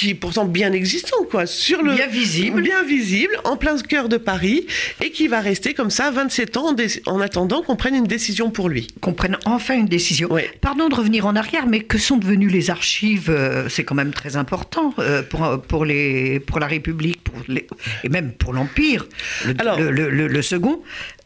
qui 0.00 0.10
est 0.10 0.14
pourtant 0.14 0.46
bien 0.46 0.72
existant, 0.72 1.24
quoi, 1.30 1.44
sur 1.44 1.82
le 1.82 1.94
bien 1.94 2.06
visible, 2.06 2.62
bien 2.62 2.82
visible, 2.82 3.38
en 3.44 3.58
plein 3.58 3.76
cœur 3.76 4.08
de 4.08 4.16
Paris, 4.16 4.66
et 5.02 5.10
qui 5.10 5.28
va 5.28 5.40
rester 5.40 5.74
comme 5.74 5.90
ça 5.90 6.10
27 6.10 6.56
ans 6.56 6.74
en, 7.06 7.20
attendant 7.20 7.60
qu'on 7.60 7.76
prenne 7.76 7.94
une 7.94 8.06
décision 8.06 8.50
pour 8.50 8.70
lui. 8.70 8.86
Qu'on 9.02 9.12
prenne 9.12 9.36
enfin 9.44 9.74
une 9.74 9.88
décision. 9.88 10.30
Pardon 10.62 10.88
de 10.88 10.94
revenir 10.94 11.26
en 11.26 11.36
arrière, 11.36 11.66
mais 11.66 11.80
que 11.80 11.98
sont 11.98 12.16
devenues 12.16 12.48
les 12.48 12.70
archives 12.70 13.28
euh, 13.28 13.68
C'est 13.68 13.84
quand 13.84 13.94
même 13.94 14.12
très 14.12 14.36
important 14.36 14.94
euh, 14.98 15.22
pour, 15.22 15.60
pour, 15.68 15.84
les, 15.84 16.40
pour 16.40 16.60
la 16.60 16.66
République 16.66 17.22
pour 17.22 17.34
les, 17.46 17.66
et 18.02 18.08
même 18.08 18.32
pour 18.32 18.54
l'Empire, 18.54 19.06
le, 19.44 19.90
le, 19.90 20.28
le, 20.28 20.42
second. 20.42 20.80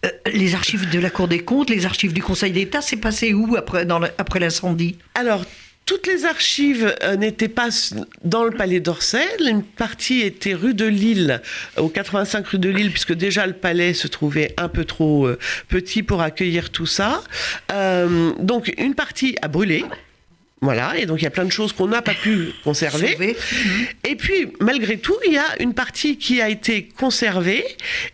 Euh, 0.05 0.11
les 0.33 0.55
archives 0.55 0.89
de 0.91 0.99
la 0.99 1.11
Cour 1.11 1.29
des 1.29 1.41
comptes, 1.41 1.71
les 1.71 1.87
archives 1.87 2.13
du 2.13 2.23
Conseil 2.23 2.53
d'État, 2.53 2.81
c'est 2.81 2.97
passé 2.97 3.33
où 3.33 3.57
après, 3.57 4.41
l'incendie? 4.41 4.97
Alors, 5.15 5.45
toutes 5.87 6.07
les 6.07 6.25
archives 6.25 6.95
euh, 7.03 7.17
n'étaient 7.17 7.49
pas 7.49 7.69
dans 8.25 8.45
le 8.45 8.51
palais 8.51 8.81
d'Orsay. 8.81 9.25
Une 9.41 9.63
partie 9.63 10.21
était 10.23 10.55
rue 10.55 10.75
de 10.75 10.87
Lille, 10.87 11.43
au 11.77 11.89
85 11.89 12.47
rue 12.47 12.59
de 12.59 12.71
Lille, 12.71 12.91
puisque 12.91 13.13
déjà 13.13 13.47
le 13.47 13.53
palais 13.53 13.95
se 13.95 14.09
trouvait 14.09 14.55
un 14.57 14.69
peu 14.69 14.85
trop 14.85 15.27
euh, 15.27 15.39
petit 15.69 16.03
pour 16.03 16.23
accueillir 16.23 16.71
tout 16.71 16.87
ça. 16.87 17.23
Donc 18.41 18.73
une 18.79 18.95
partie 18.95 19.37
a 19.43 19.49
brûlé. 19.49 19.85
Voilà, 20.65 20.97
et 20.97 21.05
donc 21.05 21.21
il 21.21 21.25
y 21.25 21.27
a 21.27 21.31
plein 21.31 21.45
de 21.45 21.53
choses 21.53 21.75
qu'on 21.75 21.89
n'a 21.89 22.01
pas 22.01 22.15
pu 22.15 22.49
conserver. 22.65 23.37
Et 24.03 24.17
puis, 24.17 24.49
malgré 24.61 24.97
tout, 24.97 25.15
il 25.27 25.35
y 25.35 25.37
a 25.37 25.45
une 25.61 25.75
partie 25.75 26.17
qui 26.17 26.41
a 26.41 26.49
été 26.49 26.89
conservée. 26.99 27.63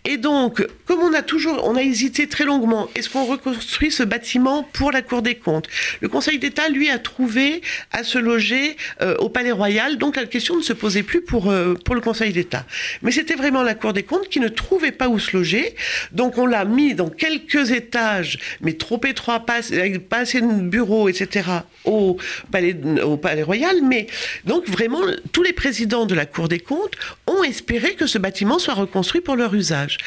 Et 0.04 0.16
donc, 0.16 0.66
comme 0.84 0.98
on 0.98 1.14
a 1.14 1.22
toujours, 1.22 1.64
on 1.68 1.76
a 1.76 1.82
hésité 1.82 2.26
très 2.26 2.44
longuement, 2.44 2.88
est-ce 2.96 3.08
qu'on 3.08 3.24
reconstruit 3.24 3.92
ce 3.92 4.02
bâtiment 4.02 4.64
pour 4.72 4.90
la 4.90 5.00
Cour 5.00 5.22
des 5.22 5.36
comptes? 5.36 5.68
Le 6.00 6.08
Conseil 6.08 6.40
d'État, 6.40 6.68
lui, 6.68 6.90
a 6.90 6.98
trouvé 6.98 7.62
à 7.92 8.02
se 8.02 8.18
loger 8.18 8.76
euh, 9.00 9.14
au 9.18 9.28
Palais 9.28 9.52
Royal, 9.52 9.96
donc 9.96 10.16
la 10.16 10.26
question 10.26 10.56
ne 10.56 10.62
se 10.62 10.72
posait 10.72 11.04
plus 11.04 11.20
pour, 11.20 11.52
euh, 11.52 11.74
pour 11.84 11.94
le 11.94 12.00
Conseil 12.00 12.32
d'État. 12.32 12.66
Mais 13.02 13.12
c'était 13.12 13.36
vraiment 13.36 13.62
la 13.62 13.76
Cour 13.76 13.92
des 13.92 14.02
comptes 14.02 14.28
qui 14.28 14.40
ne 14.40 14.48
trouvait 14.48 14.90
pas 14.90 15.08
où 15.08 15.20
se 15.20 15.36
loger. 15.36 15.76
Donc 16.10 16.36
on 16.36 16.46
l'a 16.46 16.64
mis 16.64 16.94
dans 16.94 17.10
quelques 17.10 17.70
étages, 17.70 18.40
mais 18.60 18.72
trop 18.72 19.00
étroit, 19.04 19.46
pas, 19.46 19.60
pas 20.08 20.18
assez 20.18 20.40
de 20.40 20.46
bureaux, 20.46 21.08
etc., 21.08 21.44
au 21.84 22.18
palais, 22.50 22.76
au 23.02 23.16
palais 23.16 23.42
Royal, 23.42 23.76
mais 23.82 24.06
donc 24.44 24.68
vraiment 24.68 25.00
tous 25.32 25.42
les 25.42 25.52
présidents 25.52 26.06
de 26.06 26.14
la 26.14 26.26
Cour 26.26 26.48
des 26.48 26.58
comptes 26.58 26.94
ont 27.26 27.42
espéré 27.42 27.94
que 27.94 28.06
ce 28.06 28.18
bâtiment 28.18 28.58
soit 28.58 28.74
reconstruit 28.74 29.20
pour 29.20 29.36
leur 29.36 29.54
usage. 29.54 29.98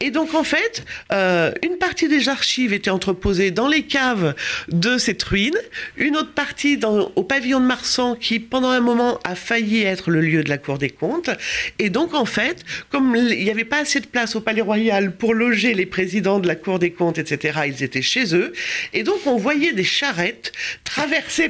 Et 0.00 0.10
donc 0.10 0.34
en 0.34 0.44
fait, 0.44 0.84
euh, 1.12 1.52
une 1.62 1.78
partie 1.78 2.08
des 2.08 2.28
archives 2.28 2.72
était 2.72 2.90
entreposée 2.90 3.50
dans 3.50 3.68
les 3.68 3.82
caves 3.82 4.34
de 4.68 4.98
cette 4.98 5.22
ruine, 5.22 5.56
une 5.96 6.16
autre 6.16 6.32
partie 6.32 6.78
au 7.16 7.22
pavillon 7.22 7.60
de 7.60 7.66
Marsan 7.66 8.14
qui 8.14 8.40
pendant 8.40 8.70
un 8.70 8.80
moment 8.80 9.18
a 9.24 9.34
failli 9.34 9.82
être 9.82 10.10
le 10.10 10.20
lieu 10.20 10.42
de 10.44 10.48
la 10.48 10.58
Cour 10.58 10.78
des 10.78 10.90
comptes. 10.90 11.30
Et 11.78 11.90
donc 11.90 12.14
en 12.14 12.24
fait, 12.24 12.64
comme 12.90 13.14
il 13.16 13.44
n'y 13.44 13.50
avait 13.50 13.64
pas 13.64 13.78
assez 13.78 14.00
de 14.00 14.06
place 14.06 14.36
au 14.36 14.40
Palais 14.40 14.60
Royal 14.60 15.14
pour 15.16 15.34
loger 15.34 15.74
les 15.74 15.86
présidents 15.86 16.38
de 16.38 16.46
la 16.46 16.56
Cour 16.56 16.78
des 16.78 16.90
comptes, 16.92 17.18
etc., 17.18 17.60
ils 17.66 17.82
étaient 17.82 18.02
chez 18.02 18.34
eux. 18.34 18.52
Et 18.92 19.02
donc 19.02 19.20
on 19.26 19.36
voyait 19.36 19.72
des 19.72 19.84
charrettes 19.84 20.52
traverser 20.84 21.48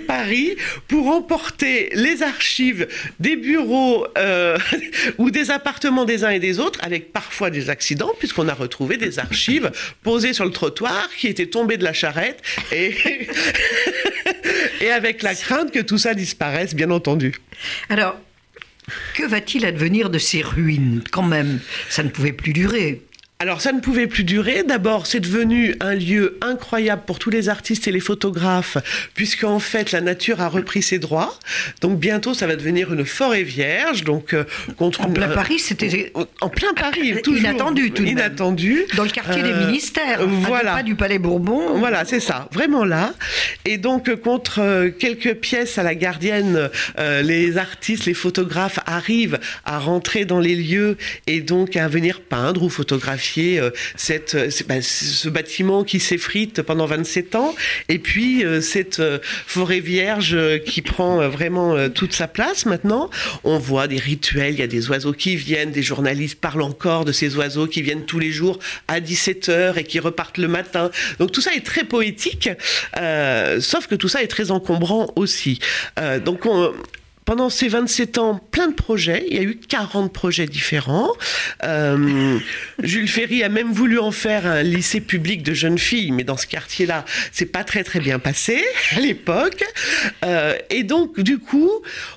Pour 0.89 1.09
emporter 1.09 1.91
les 1.95 2.23
archives 2.23 2.87
des 3.21 3.37
bureaux 3.37 4.07
euh, 4.19 4.59
ou 5.19 5.31
des 5.31 5.51
appartements 5.51 6.05
des 6.05 6.25
uns 6.25 6.31
et 6.31 6.39
des 6.39 6.59
autres, 6.59 6.81
avec 6.83 7.13
parfois 7.13 7.51
des 7.51 7.71
accidents, 7.71 8.13
puisqu'on 8.19 8.49
a 8.49 8.55
retrouvé 8.55 8.97
des 8.97 9.19
archives 9.19 9.71
posées 10.03 10.33
sur 10.33 10.45
le 10.45 10.51
trottoir 10.51 11.09
qui 11.17 11.29
étaient 11.29 11.47
tombées 11.47 11.77
de 11.77 11.85
la 11.85 11.93
charrette 11.93 12.43
et, 12.73 12.95
et 14.81 14.91
avec 14.91 15.23
la 15.23 15.35
crainte 15.35 15.71
que 15.73 15.81
tout 15.81 15.99
ça 15.99 16.15
disparaisse, 16.15 16.75
bien 16.75 16.91
entendu. 16.91 17.35
Alors, 17.89 18.17
que 19.15 19.25
va-t-il 19.25 19.65
advenir 19.65 20.11
de 20.11 20.19
ces 20.19 20.43
ruines? 20.43 21.03
Quand 21.11 21.23
même 21.23 21.61
Ça 21.89 22.03
ne 22.03 22.09
pouvait 22.09 22.33
plus 22.33 22.53
durer. 22.53 23.03
Alors 23.43 23.61
ça 23.61 23.73
ne 23.73 23.81
pouvait 23.81 24.07
plus 24.07 24.23
durer. 24.23 24.63
D'abord, 24.63 25.09
c'est 25.09 25.19
devenu 25.19 25.75
un 25.81 25.97
lieu 25.97 26.39
incroyable 26.43 27.03
pour 27.05 27.19
tous 27.19 27.29
les 27.29 27.49
artistes 27.49 27.89
et 27.89 27.91
les 27.91 27.99
photographes, 27.99 28.77
puisque 29.15 29.43
en 29.43 29.59
fait 29.59 29.91
la 29.91 30.01
nature 30.01 30.41
a 30.41 30.47
repris 30.47 30.81
ses 30.81 31.01
droits. 31.01 31.37
Donc 31.81 31.99
bientôt, 31.99 32.35
ça 32.35 32.47
va 32.47 32.55
devenir 32.55 32.93
une 32.93 33.05
forêt 33.05 33.43
vierge. 33.43 34.05
Donc 34.05 34.33
euh, 34.33 34.45
contre 34.77 35.01
en 35.01 35.11
plein 35.11 35.27
Paris, 35.27 35.59
c'était 35.59 36.13
en 36.41 36.49
plein 36.51 36.73
Paris, 36.73 37.17
toujours 37.25 37.41
inattendu, 37.41 37.91
tout 37.91 38.05
inattendu. 38.05 38.85
Dans 38.97 39.03
le 39.03 39.11
quartier 39.11 39.43
des 39.43 39.51
euh, 39.51 39.67
ministères, 39.67 40.25
voilà, 40.25 40.75
pas 40.75 40.83
du 40.85 40.95
Palais 40.95 41.19
Bourbon. 41.19 41.81
Voilà, 41.81 42.05
c'est 42.05 42.21
ça, 42.21 42.49
vraiment 42.53 42.85
là. 42.85 43.13
Et 43.65 43.77
donc 43.77 44.09
euh, 44.09 44.15
contre 44.15 44.89
quelques 45.01 45.35
pièces 45.35 45.79
à 45.79 45.83
la 45.83 45.97
gardienne, 45.97 46.71
les 46.97 47.57
artistes, 47.59 48.05
les 48.05 48.15
photographes 48.15 48.79
arrivent 48.87 49.41
à 49.65 49.81
rentrer 49.81 50.27
dans 50.27 50.39
les 50.39 50.55
lieux 50.55 50.97
et 51.27 51.41
donc 51.41 51.75
à 51.75 51.89
venir 51.89 52.21
peindre 52.21 52.63
ou 52.63 52.69
photographier 52.69 53.32
euh, 53.39 53.71
euh, 54.11 54.51
bah, 54.69 54.83
ce 54.83 55.29
bâtiment 55.29 55.85
qui 55.85 56.01
s'effrite 56.01 56.63
pendant 56.63 56.87
27 56.87 57.35
ans, 57.35 57.55
et 57.89 57.99
puis 57.99 58.45
euh, 58.45 58.61
cette 58.61 59.03
forêt 59.47 59.81
vierge 59.81 60.37
qui 60.65 60.83
prend 60.83 61.29
vraiment 61.29 61.89
toute 61.91 62.13
sa 62.13 62.29
place 62.29 62.67
maintenant. 62.67 63.11
On 63.45 63.59
voit 63.59 63.89
des 63.89 63.99
rituels, 63.99 64.55
il 64.55 64.61
y 64.61 64.63
a 64.63 64.67
des 64.67 64.89
oiseaux 64.89 65.13
qui 65.13 65.37
viennent, 65.37 65.71
des 65.71 65.83
journalistes 65.83 66.41
parlent 66.41 66.63
encore 66.63 67.05
de 67.05 67.13
ces 67.13 67.37
oiseaux 67.37 67.67
qui 67.67 67.83
viennent 67.83 68.05
tous 68.05 68.19
les 68.19 68.31
jours 68.31 68.59
à 68.89 69.01
17h 69.01 69.79
et 69.79 69.85
qui 69.85 69.99
repartent 70.01 70.39
le 70.39 70.49
matin. 70.49 70.91
Donc 71.19 71.33
tout 71.33 71.41
ça 71.41 71.55
est 71.55 71.65
très 71.65 71.85
poétique, 71.85 72.51
sauf 73.61 73.87
que 73.87 73.95
tout 73.95 74.09
ça 74.09 74.23
est 74.23 74.29
très 74.29 74.51
encombrant 74.51 75.13
aussi. 75.17 75.59
donc 76.25 76.47
on, 76.47 76.73
pendant 77.25 77.51
ces 77.51 77.69
27 77.69 78.19
ans, 78.19 78.41
plein 78.51 78.69
de 78.69 78.75
projets. 78.75 79.25
Il 79.29 79.37
y 79.37 79.39
a 79.39 79.43
eu 79.43 79.57
40 79.57 80.13
projets 80.13 80.47
différents. 80.47 81.11
Euh, 81.65 82.39
Jules 82.83 83.09
Ferry 83.09 83.43
a 83.43 83.49
même 83.49 83.73
voulu 83.73 83.99
en 83.99 84.11
faire 84.11 84.47
un 84.47 84.63
lycée 84.63 85.01
public 85.01 85.43
de 85.43 85.55
jeunes 85.55 85.79
filles, 85.79 86.13
mais 86.13 86.25
dans 86.25 86.37
ce 86.37 86.47
quartier-là, 86.47 87.05
c'est 87.31 87.47
pas 87.47 87.65
très 87.65 87.85
très 87.85 88.01
bien 88.01 88.19
passé 88.19 88.63
à 88.97 89.01
l'époque. 89.01 89.65
Euh, 90.25 90.55
et 90.71 90.83
donc, 90.83 91.21
du 91.21 91.39
coup, 91.39 91.71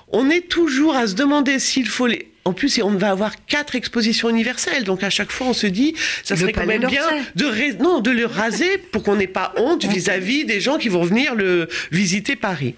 on 0.09 0.29
est 0.29 0.47
toujours 0.47 0.95
à 0.95 1.07
se 1.07 1.15
demander 1.15 1.59
s'il 1.59 1.87
faut 1.87 2.07
les 2.07 2.31
en 2.45 2.53
plus, 2.53 2.79
on 2.83 2.91
va 2.91 3.09
avoir 3.09 3.33
quatre 3.47 3.75
expositions 3.75 4.29
universelles. 4.29 4.83
Donc, 4.83 5.01
à 5.01 5.09
chaque 5.09 5.31
fois, 5.31 5.47
on 5.47 5.53
se 5.53 5.65
dit, 5.65 5.95
ça 6.23 6.35
serait 6.35 6.53
quand 6.53 6.67
même 6.67 6.85
bien 6.85 7.07
de, 7.35 7.81
non, 7.81 7.99
de 8.01 8.11
le 8.11 8.27
raser 8.27 8.77
pour 8.77 9.01
qu'on 9.01 9.15
n'ait 9.15 9.25
pas 9.25 9.51
honte 9.57 9.85
vis-à-vis 9.85 10.45
des 10.45 10.61
gens 10.61 10.77
qui 10.77 10.89
vont 10.89 11.03
venir 11.03 11.33
le 11.33 11.67
visiter 11.91 12.35
Paris. 12.35 12.75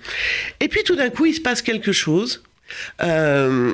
Et 0.61 0.69
puis, 0.69 0.83
tout 0.83 0.95
d'un 0.95 1.09
coup, 1.09 1.25
il 1.25 1.33
se 1.33 1.41
passe 1.41 1.61
quelque 1.61 1.91
chose. 1.91 2.43
Euh, 3.03 3.73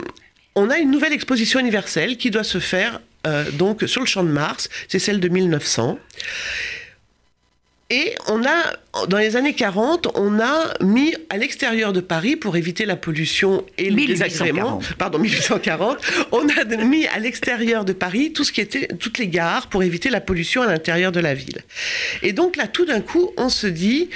on 0.56 0.72
a 0.72 0.80
une 0.80 0.90
nouvelle 0.90 1.14
exposition 1.14 1.60
universelle 1.60 2.18
qui 2.18 2.32
doit 2.32 2.44
se 2.44 2.60
faire 2.60 3.00
euh, 3.28 3.50
donc 3.52 3.84
sur 3.86 4.02
le 4.02 4.08
champ 4.08 4.24
de 4.24 4.30
Mars. 4.30 4.70
C'est 4.88 5.00
celle 5.00 5.20
de 5.20 5.28
1900. 5.28 6.00
Et 7.94 8.16
on 8.28 8.44
a, 8.44 9.06
dans 9.06 9.20
les 9.20 9.36
années 9.36 9.54
40, 9.54 10.08
on 10.16 10.40
a 10.40 10.74
mis 10.82 11.14
à 11.30 11.38
l'extérieur 11.38 11.94
de 11.94 12.02
Paris, 12.02 12.36
pour 12.36 12.58
éviter 12.58 12.88
la 12.88 12.96
pollution 12.96 13.64
et 13.78 13.92
les 13.92 14.08
désagréments, 14.08 14.80
pardon, 14.98 15.20
1840, 15.20 16.00
on 16.32 16.50
a 16.50 16.64
mis 16.84 17.06
à 17.06 17.20
l'extérieur 17.20 17.86
de 17.86 17.94
Paris 17.94 18.34
tout 18.34 18.44
ce 18.44 18.52
qui 18.52 18.62
était, 18.62 18.88
toutes 18.88 19.20
les 19.20 19.28
gares 19.28 19.68
pour 19.68 19.84
éviter 19.84 20.10
la 20.10 20.22
pollution 20.22 20.64
à 20.64 20.66
l'intérieur 20.66 21.12
de 21.12 21.20
la 21.20 21.36
ville. 21.36 21.60
Et 22.24 22.34
donc 22.34 22.56
là, 22.56 22.66
tout 22.66 22.86
d'un 22.86 23.00
coup, 23.00 23.30
on 23.38 23.50
se 23.50 23.68
dit, 23.68 24.10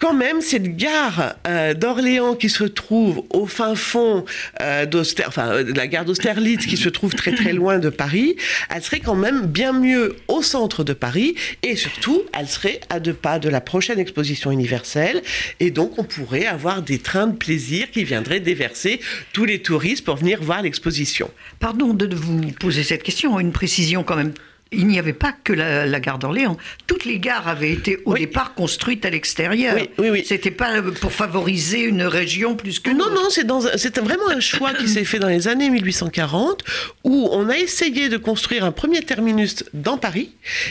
quand 0.00 0.14
même, 0.14 0.40
cette 0.40 0.76
gare 0.76 1.34
euh, 1.46 1.74
d'Orléans 1.74 2.34
qui 2.34 2.48
se 2.48 2.64
trouve 2.64 3.22
au 3.30 3.46
fin 3.46 3.74
fond 3.74 4.24
euh, 4.60 4.86
enfin, 5.26 5.62
de 5.62 5.72
la 5.72 5.86
gare 5.86 6.06
d'Austerlitz 6.06 6.64
qui 6.66 6.78
se 6.78 6.88
trouve 6.88 7.14
très 7.14 7.32
très 7.32 7.52
loin 7.52 7.78
de 7.78 7.90
Paris, 7.90 8.36
elle 8.74 8.82
serait 8.82 9.00
quand 9.00 9.14
même 9.14 9.46
bien 9.46 9.72
mieux 9.72 10.16
au 10.26 10.42
centre 10.42 10.84
de 10.84 10.94
Paris 10.94 11.34
et 11.62 11.76
surtout, 11.76 12.22
elle 12.32 12.48
serait 12.48 12.80
à 12.88 12.98
deux 12.98 13.12
pas 13.12 13.38
de 13.38 13.50
la 13.50 13.60
prochaine 13.60 13.98
exposition 13.98 14.50
universelle 14.50 15.22
et 15.60 15.70
donc 15.70 15.98
on 15.98 16.04
pourrait 16.04 16.46
avoir 16.46 16.80
des 16.80 16.98
trains 16.98 17.26
de 17.26 17.36
plaisir 17.36 17.90
qui 17.90 18.02
viendraient 18.04 18.40
déverser 18.40 19.00
tous 19.34 19.44
les 19.44 19.60
touristes 19.60 20.06
pour 20.06 20.16
venir 20.16 20.42
voir 20.42 20.62
l'exposition. 20.62 21.30
Pardon 21.58 21.92
de 21.92 22.14
vous 22.16 22.40
poser 22.58 22.84
cette 22.84 23.02
question, 23.02 23.38
une 23.38 23.52
précision 23.52 24.02
quand 24.02 24.16
même 24.16 24.32
il 24.72 24.86
n'y 24.86 24.98
avait 24.98 25.12
pas 25.12 25.32
que 25.32 25.52
la, 25.52 26.00
gare 26.00 26.18
d'Orléans. 26.18 26.56
Toutes 26.86 27.04
les 27.04 27.18
gares 27.18 27.48
avaient 27.48 27.72
été 27.72 27.98
au 28.04 28.14
départ 28.14 28.54
construites 28.54 29.04
à 29.04 29.10
l'extérieur. 29.10 29.74
Oui, 29.76 29.90
oui, 29.98 30.10
oui. 30.10 30.24
C'était 30.24 30.52
pas 30.52 30.80
pour 30.82 31.12
favoriser 31.12 31.80
une 31.80 32.02
région 32.02 32.54
plus 32.54 32.78
que 32.78 32.90
non, 32.90 33.10
non. 33.10 33.30
C'est 33.30 33.44
dans, 33.44 33.60
c'est 33.60 33.98
vraiment 33.98 34.28
un 34.28 34.40
choix 34.40 34.72
qui 34.72 34.88
s'est 34.88 35.04
fait 35.04 35.18
dans 35.18 35.28
les 35.28 35.48
années 35.48 35.70
1840 35.70 36.64
où 37.04 37.28
on 37.32 37.48
a 37.48 37.56
essayé 37.56 38.08
de 38.08 38.16
construire 38.16 38.64
un 38.64 38.72
premier 38.72 39.02
terminus 39.02 39.64
dans 39.74 39.98
Paris. 39.98 40.30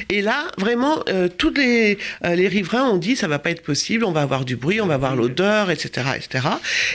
Et 0.10 0.22
là, 0.22 0.46
vraiment, 0.58 1.04
euh, 1.10 1.28
tous 1.28 1.54
les, 1.54 1.98
euh, 2.26 2.36
les 2.36 2.48
riverains 2.48 2.86
ont 2.86 2.98
dit 2.98 3.16
ça 3.18 3.28
va 3.28 3.40
pas 3.40 3.52
être 3.52 3.64
possible. 3.64 4.06
On 4.06 4.12
va 4.12 4.22
avoir 4.22 4.46
du 4.46 4.56
bruit, 4.56 4.80
on 4.80 4.88
va 4.88 4.94
avoir 4.94 5.16
l'odeur, 5.16 5.72
etc., 5.72 6.08
etc. 6.16 6.48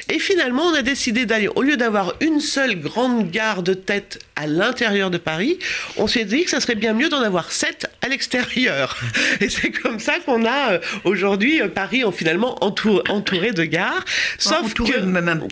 Et 0.08 0.18
finalement, 0.18 0.62
on 0.62 0.74
a 0.74 0.82
décidé 0.82 1.26
d'aller 1.26 1.48
au 1.54 1.62
lieu 1.62 1.76
d'avoir 1.76 2.14
une 2.20 2.40
seule 2.40 2.80
grande 2.80 3.30
gare 3.30 3.62
de 3.62 3.74
tête 3.74 4.20
à 4.36 4.46
l'intérieur 4.46 5.10
de 5.10 5.18
Paris, 5.18 5.58
on 5.96 6.06
s'est 6.06 6.24
dit 6.24 6.44
que 6.44 6.50
ça 6.50 6.60
serait 6.60 6.74
bien 6.74 6.93
mieux 6.94 7.08
d'en 7.08 7.20
avoir 7.20 7.52
sept 7.52 7.86
à 8.02 8.08
l'extérieur. 8.08 8.96
Et 9.40 9.48
c'est 9.48 9.70
comme 9.70 9.98
ça 9.98 10.14
qu'on 10.24 10.44
a 10.44 10.72
euh, 10.72 10.78
aujourd'hui 11.04 11.60
euh, 11.60 11.68
Paris 11.68 12.04
en 12.04 12.12
finalement 12.12 12.56
entouré, 12.64 13.52
de 13.52 13.64
gares. 13.64 14.04
Sauf 14.38 14.74
que 14.74 15.00
même, 15.00 15.46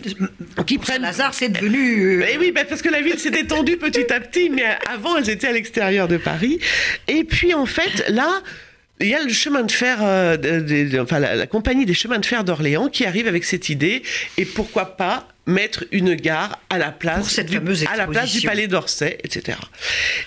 qui 0.65 0.77
prennent 0.77 1.01
Lazare, 1.01 1.33
c'est 1.33 1.49
devenu. 1.49 2.21
Euh, 2.21 2.25
eh 2.31 2.37
oui, 2.37 2.51
bah, 2.51 2.65
parce 2.67 2.81
que 2.81 2.89
la 2.89 3.01
ville 3.01 3.19
s'est 3.19 3.29
étendue 3.29 3.77
petit 3.77 4.11
à 4.11 4.19
petit, 4.19 4.49
mais 4.49 4.65
avant 4.89 5.17
elles 5.17 5.29
étaient 5.29 5.47
à 5.47 5.51
l'extérieur 5.51 6.07
de 6.07 6.17
Paris. 6.17 6.59
Et 7.07 7.23
puis 7.23 7.53
en 7.53 7.65
fait 7.65 8.05
là. 8.09 8.41
Il 8.99 9.07
y 9.07 9.15
a 9.15 9.23
le 9.23 9.29
chemin 9.29 9.63
de 9.63 9.71
fer, 9.71 9.97
enfin 11.01 11.19
la, 11.19 11.47
compagnie 11.47 11.85
des 11.85 11.93
chemins 11.93 12.19
de 12.19 12.25
fer 12.25 12.43
d'Orléans 12.43 12.89
qui 12.89 13.05
arrive 13.05 13.27
avec 13.27 13.43
cette 13.43 13.69
idée. 13.69 14.03
Et 14.37 14.45
pourquoi 14.45 14.97
pas 14.97 15.27
mettre 15.45 15.83
une 15.91 16.13
gare 16.15 16.59
à 16.69 16.77
la 16.77 16.91
place, 16.91 17.39
du, 17.39 17.57
à 17.87 17.97
la 17.97 18.07
place 18.07 18.31
du 18.31 18.45
Palais 18.45 18.67
d'Orsay, 18.67 19.17
etc. 19.23 19.57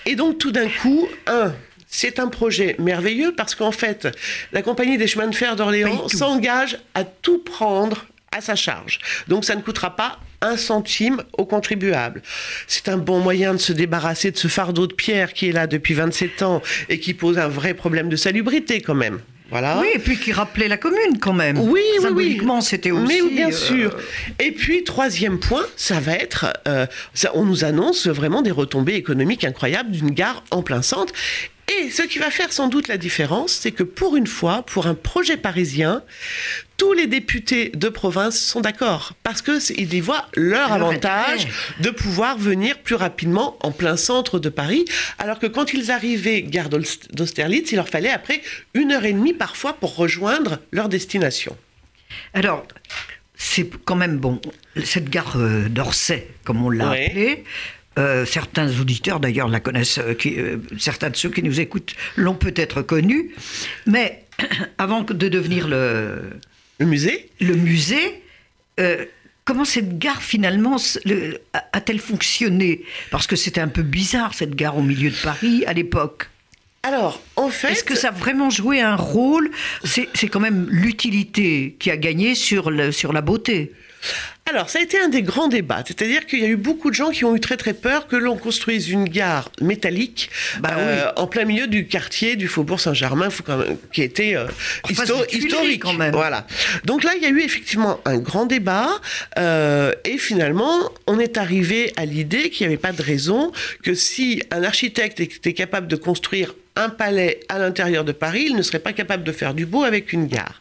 Et 0.05 0.15
donc 0.15 0.37
tout 0.37 0.51
d'un 0.51 0.69
coup, 0.69 1.07
un, 1.25 1.53
c'est 1.87 2.19
un 2.19 2.27
projet 2.27 2.75
merveilleux 2.79 3.33
parce 3.35 3.55
qu'en 3.55 3.71
fait, 3.71 4.07
la 4.51 4.61
compagnie 4.61 4.97
des 4.97 5.07
chemins 5.07 5.27
de 5.27 5.35
fer 5.35 5.55
d'Orléans 5.55 6.07
s'engage 6.09 6.77
à 6.93 7.03
tout 7.03 7.39
prendre 7.39 8.05
à 8.31 8.41
sa 8.41 8.55
charge. 8.55 8.99
Donc 9.27 9.45
ça 9.45 9.55
ne 9.55 9.61
coûtera 9.61 9.95
pas 9.95 10.19
un 10.41 10.57
centime 10.57 11.23
aux 11.37 11.45
contribuables. 11.45 12.21
C'est 12.67 12.89
un 12.89 12.97
bon 12.97 13.19
moyen 13.19 13.53
de 13.53 13.59
se 13.59 13.73
débarrasser 13.73 14.31
de 14.31 14.37
ce 14.37 14.47
fardeau 14.47 14.87
de 14.87 14.93
pierre 14.93 15.33
qui 15.33 15.49
est 15.49 15.51
là 15.51 15.67
depuis 15.67 15.93
27 15.93 16.41
ans 16.43 16.61
et 16.89 16.99
qui 16.99 17.13
pose 17.13 17.37
un 17.37 17.47
vrai 17.47 17.73
problème 17.73 18.09
de 18.09 18.15
salubrité 18.15 18.81
quand 18.81 18.95
même. 18.95 19.19
Voilà. 19.49 19.79
Oui, 19.79 19.87
et 19.95 19.99
puis 19.99 20.17
qui 20.17 20.33
rappelait 20.33 20.67
la 20.67 20.77
commune 20.77 21.19
quand 21.21 21.33
même. 21.33 21.57
Oui, 21.57 21.81
Symboliquement, 22.01 22.59
c'était 22.59 22.91
aussi. 22.91 23.21
Mais 23.21 23.29
bien 23.29 23.47
euh, 23.47 23.51
sûr. 23.51 23.95
Et 24.39 24.51
puis, 24.51 24.83
troisième 24.83 25.39
point, 25.39 25.65
ça 25.77 25.99
va 25.99 26.13
être. 26.13 26.47
Euh, 26.67 26.85
on 27.33 27.45
nous 27.45 27.63
annonce 27.63 28.07
vraiment 28.07 28.41
des 28.41 28.51
retombées 28.51 28.95
économiques 28.95 29.45
incroyables 29.45 29.91
d'une 29.91 30.11
gare 30.11 30.43
en 30.51 30.63
plein 30.63 30.81
centre. 30.81 31.13
Et 31.79 31.91
ce 31.91 32.01
qui 32.01 32.17
va 32.17 32.29
faire 32.29 32.53
sans 32.53 32.67
doute 32.67 32.87
la 32.87 32.97
différence, 32.97 33.51
c'est 33.51 33.71
que 33.71 33.83
pour 33.83 34.15
une 34.15 34.27
fois, 34.27 34.63
pour 34.63 34.87
un 34.87 34.95
projet 34.95 35.35
parisien, 35.35 36.01
tous 36.77 36.93
les 36.93 37.07
députés 37.07 37.69
de 37.69 37.89
province 37.89 38.39
sont 38.39 38.61
d'accord 38.61 39.13
parce 39.23 39.41
qu'ils 39.41 39.93
y 39.93 39.99
voient 39.99 40.27
leur 40.35 40.71
avantage 40.71 41.47
de 41.79 41.89
pouvoir 41.89 42.37
venir 42.37 42.77
plus 42.79 42.95
rapidement 42.95 43.57
en 43.61 43.71
plein 43.71 43.97
centre 43.97 44.39
de 44.39 44.49
Paris, 44.49 44.85
alors 45.17 45.39
que 45.39 45.47
quand 45.47 45.73
ils 45.73 45.91
arrivaient 45.91 46.43
gare 46.43 46.69
d'Austerlitz, 46.69 47.71
il 47.71 47.75
leur 47.75 47.89
fallait 47.89 48.11
après 48.11 48.41
une 48.73 48.91
heure 48.91 49.05
et 49.05 49.13
demie 49.13 49.33
parfois 49.33 49.73
pour 49.73 49.95
rejoindre 49.95 50.59
leur 50.71 50.87
destination. 50.87 51.57
Alors, 52.33 52.65
c'est 53.35 53.69
quand 53.83 53.95
même 53.95 54.17
bon, 54.17 54.39
cette 54.83 55.09
gare 55.09 55.35
euh, 55.37 55.67
d'Orsay, 55.69 56.27
comme 56.43 56.63
on 56.63 56.69
l'a 56.69 56.91
appelée, 56.91 57.43
euh, 57.97 58.25
certains 58.25 58.69
auditeurs 58.79 59.19
d'ailleurs 59.19 59.47
la 59.47 59.59
connaissent, 59.59 59.97
euh, 59.97 60.13
qui, 60.13 60.39
euh, 60.39 60.57
certains 60.77 61.09
de 61.09 61.15
ceux 61.15 61.29
qui 61.29 61.41
nous 61.41 61.59
écoutent 61.59 61.95
l'ont 62.15 62.35
peut-être 62.35 62.83
connue, 62.83 63.33
mais 63.87 64.25
avant 64.77 65.01
de 65.01 65.27
devenir 65.27 65.67
le, 65.67 66.21
le 66.79 66.85
musée, 66.85 67.29
le 67.39 67.55
musée 67.55 68.21
comment 69.47 69.63
cette 69.63 69.97
gare 69.97 70.21
finalement 70.21 70.75
a-t-elle 71.71 71.99
fonctionné? 71.99 72.83
Parce 73.09 73.27
que 73.27 73.37
c'était 73.37 73.61
un 73.61 73.69
peu 73.69 73.81
bizarre 73.81 74.33
cette 74.33 74.55
gare 74.55 74.77
au 74.77 74.81
milieu 74.81 75.09
de 75.09 75.15
Paris 75.15 75.63
à 75.65 75.73
l'époque. 75.73 76.29
Alors, 76.83 77.21
en 77.37 77.49
fait. 77.49 77.71
Est-ce 77.71 77.83
que 77.85 77.95
ça 77.95 78.09
a 78.09 78.11
vraiment 78.11 78.49
joué 78.49 78.81
un 78.81 78.97
rôle? 78.97 79.49
C'est 79.85 80.27
quand 80.27 80.41
même 80.41 80.67
l'utilité 80.69 81.77
qui 81.79 81.89
a 81.89 81.97
gagné 81.97 82.35
sur, 82.35 82.69
le, 82.69 82.91
sur 82.91 83.13
la 83.13 83.21
beauté. 83.21 83.71
Alors, 84.49 84.69
ça 84.69 84.79
a 84.79 84.81
été 84.81 84.97
un 84.97 85.09
des 85.09 85.23
grands 85.23 85.49
débats. 85.49 85.83
C'est-à-dire 85.85 86.25
qu'il 86.25 86.39
y 86.39 86.45
a 86.45 86.47
eu 86.47 86.55
beaucoup 86.55 86.89
de 86.89 86.95
gens 86.95 87.11
qui 87.11 87.25
ont 87.25 87.35
eu 87.35 87.39
très 87.39 87.57
très 87.57 87.73
peur 87.73 88.07
que 88.07 88.15
l'on 88.15 88.37
construise 88.37 88.89
une 88.89 89.03
gare 89.05 89.51
métallique 89.61 90.29
bah 90.61 90.69
euh, 90.77 91.11
en 91.17 91.27
plein 91.27 91.43
milieu 91.43 91.67
du 91.67 91.85
quartier 91.85 92.37
du 92.37 92.47
Faubourg 92.47 92.79
Saint-Germain, 92.79 93.27
qui 93.91 94.01
était 94.01 94.35
euh, 94.35 94.47
historique 94.89 95.81
quand 95.81 95.93
même. 95.93 96.13
Voilà. 96.13 96.47
Donc 96.85 97.03
là, 97.03 97.11
il 97.17 97.23
y 97.23 97.25
a 97.25 97.29
eu 97.29 97.41
effectivement 97.41 97.99
un 98.05 98.19
grand 98.19 98.45
débat 98.45 98.89
euh, 99.37 99.91
et 100.05 100.17
finalement, 100.17 100.91
on 101.07 101.19
est 101.19 101.37
arrivé 101.37 101.91
à 101.97 102.05
l'idée 102.05 102.49
qu'il 102.49 102.65
n'y 102.67 102.73
avait 102.73 102.81
pas 102.81 102.93
de 102.93 103.01
raison 103.01 103.51
que 103.83 103.93
si 103.93 104.41
un 104.51 104.63
architecte 104.63 105.19
était 105.19 105.53
capable 105.53 105.87
de 105.87 105.97
construire 105.97 106.53
un 106.77 106.89
palais 106.89 107.41
à 107.49 107.59
l'intérieur 107.59 108.03
de 108.03 108.11
Paris, 108.11 108.45
il 108.47 108.55
ne 108.55 108.61
serait 108.61 108.79
pas 108.79 108.93
capable 108.93 109.23
de 109.23 109.31
faire 109.31 109.53
du 109.53 109.65
beau 109.65 109.83
avec 109.83 110.13
une 110.13 110.27
gare. 110.27 110.59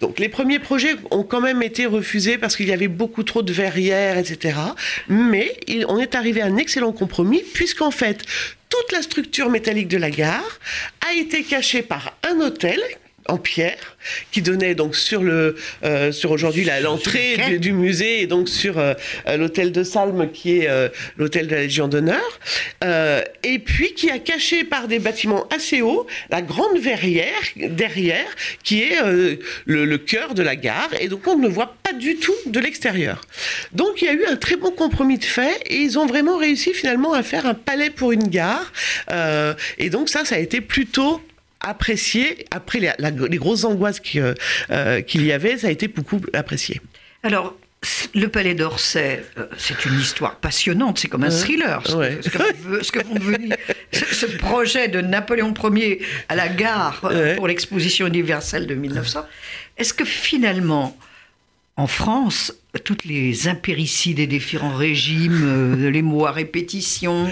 Donc 0.00 0.18
les 0.18 0.28
premiers 0.28 0.58
projets 0.58 0.96
ont 1.10 1.22
quand 1.22 1.40
même 1.40 1.62
été 1.62 1.86
refusés 1.86 2.36
parce 2.36 2.56
qu'il 2.56 2.68
y 2.68 2.72
avait 2.72 2.88
beaucoup 2.88 3.22
trop 3.22 3.42
de 3.42 3.52
verrières, 3.52 4.18
etc. 4.18 4.58
Mais 5.08 5.56
on 5.88 5.98
est 5.98 6.14
arrivé 6.14 6.42
à 6.42 6.46
un 6.46 6.56
excellent 6.56 6.92
compromis 6.92 7.42
puisqu'en 7.54 7.90
fait, 7.90 8.22
toute 8.68 8.92
la 8.92 9.02
structure 9.02 9.48
métallique 9.48 9.88
de 9.88 9.96
la 9.96 10.10
gare 10.10 10.58
a 11.08 11.14
été 11.14 11.42
cachée 11.42 11.82
par 11.82 12.16
un 12.28 12.40
hôtel 12.40 12.80
en 13.28 13.38
pierre 13.38 13.96
qui 14.30 14.42
donnait 14.42 14.74
donc 14.74 14.96
sur 14.96 15.22
le 15.22 15.56
euh, 15.84 16.12
sur 16.12 16.30
aujourd'hui 16.30 16.68
l'entrée 16.82 17.58
du, 17.58 17.72
musée 17.72 18.20
et 18.20 18.26
donc 18.26 18.48
sur 18.48 18.78
euh, 18.78 18.94
euh, 19.26 19.36
l'hôtel 19.36 19.72
de 19.72 19.82
Salme 19.82 20.30
qui 20.30 20.58
est 20.58 20.68
l'hôtel 21.16 21.46
de 21.46 21.54
la 21.54 21.62
Légion 21.62 21.88
d'honneur. 21.88 22.40
Et 23.42 23.58
puis 23.58 23.94
qui 23.94 24.10
a 24.10 24.18
caché 24.18 24.64
par 24.64 24.88
des 24.88 24.98
bâtiments 24.98 25.46
assez 25.48 25.82
hauts 25.82 26.06
la 26.30 26.42
grande 26.42 26.78
verrière 26.78 27.28
derrière 27.56 28.26
qui 28.62 28.82
est 28.82 29.00
le, 29.04 29.38
le, 29.84 29.98
cœur 29.98 30.34
de 30.34 30.42
la 30.42 30.56
gare. 30.56 30.90
Et 31.00 31.08
donc 31.08 31.26
on 31.26 31.38
ne 31.38 31.48
voit 31.48 31.76
pas 31.82 31.92
du 31.92 32.16
tout 32.16 32.34
de 32.46 32.60
l'extérieur. 32.60 33.22
Donc 33.72 34.02
il 34.02 34.06
y 34.06 34.08
a 34.08 34.12
eu 34.12 34.24
un 34.26 34.36
très 34.36 34.56
bon 34.56 34.70
compromis 34.70 35.18
de 35.18 35.24
fait 35.24 35.60
et 35.66 35.76
ils 35.76 35.98
ont 35.98 36.06
vraiment 36.06 36.36
réussi 36.36 36.72
finalement 36.74 37.12
à 37.12 37.22
faire 37.22 37.46
un 37.46 37.54
palais 37.54 37.90
pour 37.90 38.12
une 38.12 38.28
gare. 38.28 38.72
Et 39.78 39.90
donc 39.90 40.08
ça 40.08 40.24
ça 40.24 40.36
a 40.36 40.38
été 40.38 40.60
plutôt 40.60 41.20
apprécié. 41.64 42.46
Après 42.50 42.80
les, 42.80 43.38
grosses 43.38 43.64
angoisses 43.64 44.00
euh, 44.16 44.34
euh, 44.70 45.00
qu'il 45.00 45.24
y 45.24 45.32
avait, 45.32 45.58
ça 45.58 45.68
a 45.68 45.70
été 45.70 45.88
beaucoup 45.88 46.20
apprécié. 46.32 46.80
Alors, 47.22 47.54
le 48.14 48.28
Palais 48.28 48.54
d'Orsay, 48.54 49.24
euh, 49.38 49.46
c'est 49.56 49.84
une 49.84 49.98
histoire 49.98 50.36
passionnante, 50.36 50.98
c'est 50.98 51.08
comme 51.08 51.24
un 51.24 51.30
thriller. 51.30 51.82
Ce, 51.86 52.30
que, 52.90 53.00
ce, 53.92 54.26
projet 54.36 54.88
de 54.88 55.00
Napoléon 55.00 55.52
Ier 55.74 56.02
à 56.28 56.36
la 56.36 56.48
gare 56.48 57.10
pour 57.36 57.48
l'exposition 57.48 58.06
universelle 58.06 58.66
de 58.66 58.74
1900. 58.74 59.24
Est-ce 59.76 59.92
que 59.92 60.04
finalement, 60.04 60.96
en 61.76 61.86
France, 61.86 62.52
toutes 62.82 63.04
les 63.04 63.48
impéricides 63.48 64.16
des 64.16 64.26
différents 64.26 64.74
régimes, 64.74 65.88
les 65.88 66.02
mots 66.02 66.26
à 66.26 66.32
répétition, 66.32 67.30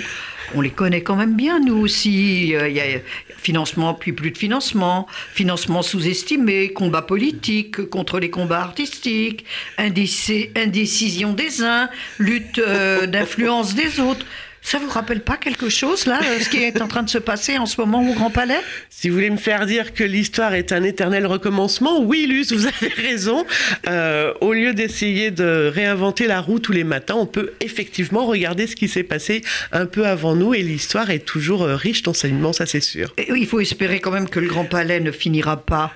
on 0.55 0.61
les 0.61 0.71
connaît 0.71 1.03
quand 1.03 1.17
même 1.17 1.35
bien, 1.35 1.61
nous 1.61 1.77
aussi. 1.77 2.49
Il 2.49 2.73
y 2.73 2.81
a 2.81 3.01
financement, 3.43 3.95
puis 3.95 4.13
plus 4.13 4.31
de 4.31 4.39
financement, 4.39 5.07
financement 5.33 5.83
sous-estimé, 5.83 6.73
combat 6.73 7.03
politique 7.03 7.89
contre 7.91 8.21
les 8.21 8.31
combats 8.31 8.61
artistiques, 8.61 9.45
indécision 9.79 11.33
des 11.33 11.63
uns, 11.63 11.89
lutte 12.19 12.59
euh, 12.59 13.07
d'influence 13.07 13.75
des 13.75 14.01
autres. 14.01 14.25
Ça 14.65 14.79
vous 14.79 14.89
rappelle 14.89 15.21
pas 15.21 15.37
quelque 15.37 15.69
chose, 15.69 16.07
là, 16.07 16.21
euh, 16.23 16.39
ce 16.39 16.49
qui 16.49 16.59
est 16.59 16.81
en 16.81 16.87
train 16.87 17.03
de 17.03 17.11
se 17.11 17.19
passer 17.19 17.59
en 17.59 17.67
ce 17.67 17.81
moment 17.81 18.09
au 18.09 18.15
Grand 18.15 18.31
Palais? 18.31 18.61
Si 18.91 19.09
vous 19.09 19.17
voulez 19.17 19.29
me 19.29 19.37
faire 19.37 19.67
dire 19.67 19.93
que 19.93 20.05
l'histoire 20.05 20.55
est 20.55 20.71
un 20.73 20.85
éternel 20.85 21.27
recommencement, 21.27 22.01
oui, 22.01 22.27
Luce, 22.27 22.53
vous 22.53 22.67
avez 22.67 22.89
raison. 22.97 23.45
Euh, 23.89 24.33
au 24.41 24.53
lieu 24.53 24.73
d'essayer 24.73 25.33
de 25.33 25.71
réinventer 25.75 26.29
la 26.29 26.41
roue 26.41 26.61
tous 26.61 26.73
les 26.73 26.85
matins, 26.85 27.17
on 27.17 27.27
peut 27.27 27.53
effectivement 27.61 28.25
regarder 28.25 28.69
ce 28.69 28.77
qui 28.77 28.87
s'est 28.89 29.03
passé 29.03 29.43
un 29.73 29.87
peu 29.87 30.07
avant 30.07 30.37
nous 30.37 30.55
et 30.55 30.63
l'histoire 30.63 31.11
est 31.11 31.27
toujours 31.27 31.65
euh, 31.65 31.75
riche 31.75 32.05
d'enseignements, 32.05 32.53
ça 32.53 32.65
c'est 32.65 32.81
sûr. 32.81 33.13
Et 33.19 33.27
il 33.35 33.47
faut 33.47 33.61
espérer 33.61 33.99
quand 33.99 34.13
même 34.13 34.29
que 34.29 34.39
le 34.39 34.47
Grand 34.47 34.65
Palais 34.65 35.01
ne 35.01 35.11
finira 35.11 35.57
pas 35.57 35.93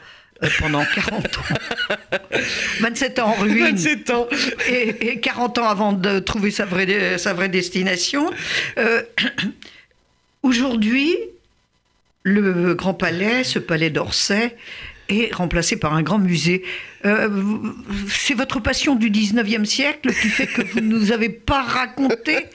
pendant 0.59 0.85
40 0.85 1.27
ans. 1.27 2.39
27 2.81 3.19
ans 3.19 3.29
en 3.29 3.35
ruine. 3.35 3.77
27 3.77 4.11
ans. 4.11 4.29
Et, 4.69 5.21
40 5.21 5.59
ans 5.59 5.69
avant 5.69 5.93
de 5.93 6.19
trouver 6.19 6.51
sa 6.51 6.65
vraie, 6.65 7.19
sa 7.19 7.33
vraie 7.33 7.49
destination. 7.49 8.31
Euh, 8.79 9.03
aujourd'hui, 10.43 11.17
le 12.23 12.75
Grand 12.75 12.95
Palais, 12.95 13.45
ce 13.45 13.59
palais 13.59 13.91
d'Orsay, 13.91 14.57
est 15.09 15.33
remplacé 15.35 15.77
par 15.77 15.95
un 15.95 16.03
grand 16.03 16.19
musée. 16.19 16.65
Euh, 17.07 17.29
c'est 18.09 18.35
votre 18.35 18.61
passion 18.61 18.97
du 18.97 19.11
19e 19.11 19.65
siècle 19.65 20.13
qui 20.21 20.29
fait 20.29 20.47
que 20.47 20.63
vous 20.63 20.81
ne 20.81 20.89
nous 20.89 21.13
avez 21.13 21.29
pas 21.29 21.63
raconté 21.63 22.47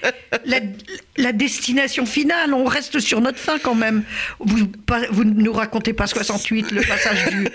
la, 0.46 1.32
destination 1.32 2.06
finale. 2.06 2.54
On 2.54 2.66
reste 2.66 3.00
sur 3.00 3.22
notre 3.22 3.38
fin 3.38 3.60
quand 3.60 3.76
même. 3.76 4.04
Vous, 4.40 4.68
vous 5.12 5.24
ne 5.24 5.42
nous 5.42 5.54
racontez 5.54 5.94
pas 5.94 6.08
68, 6.08 6.72
le 6.72 6.82
passage, 6.82 7.30
du, 7.30 7.48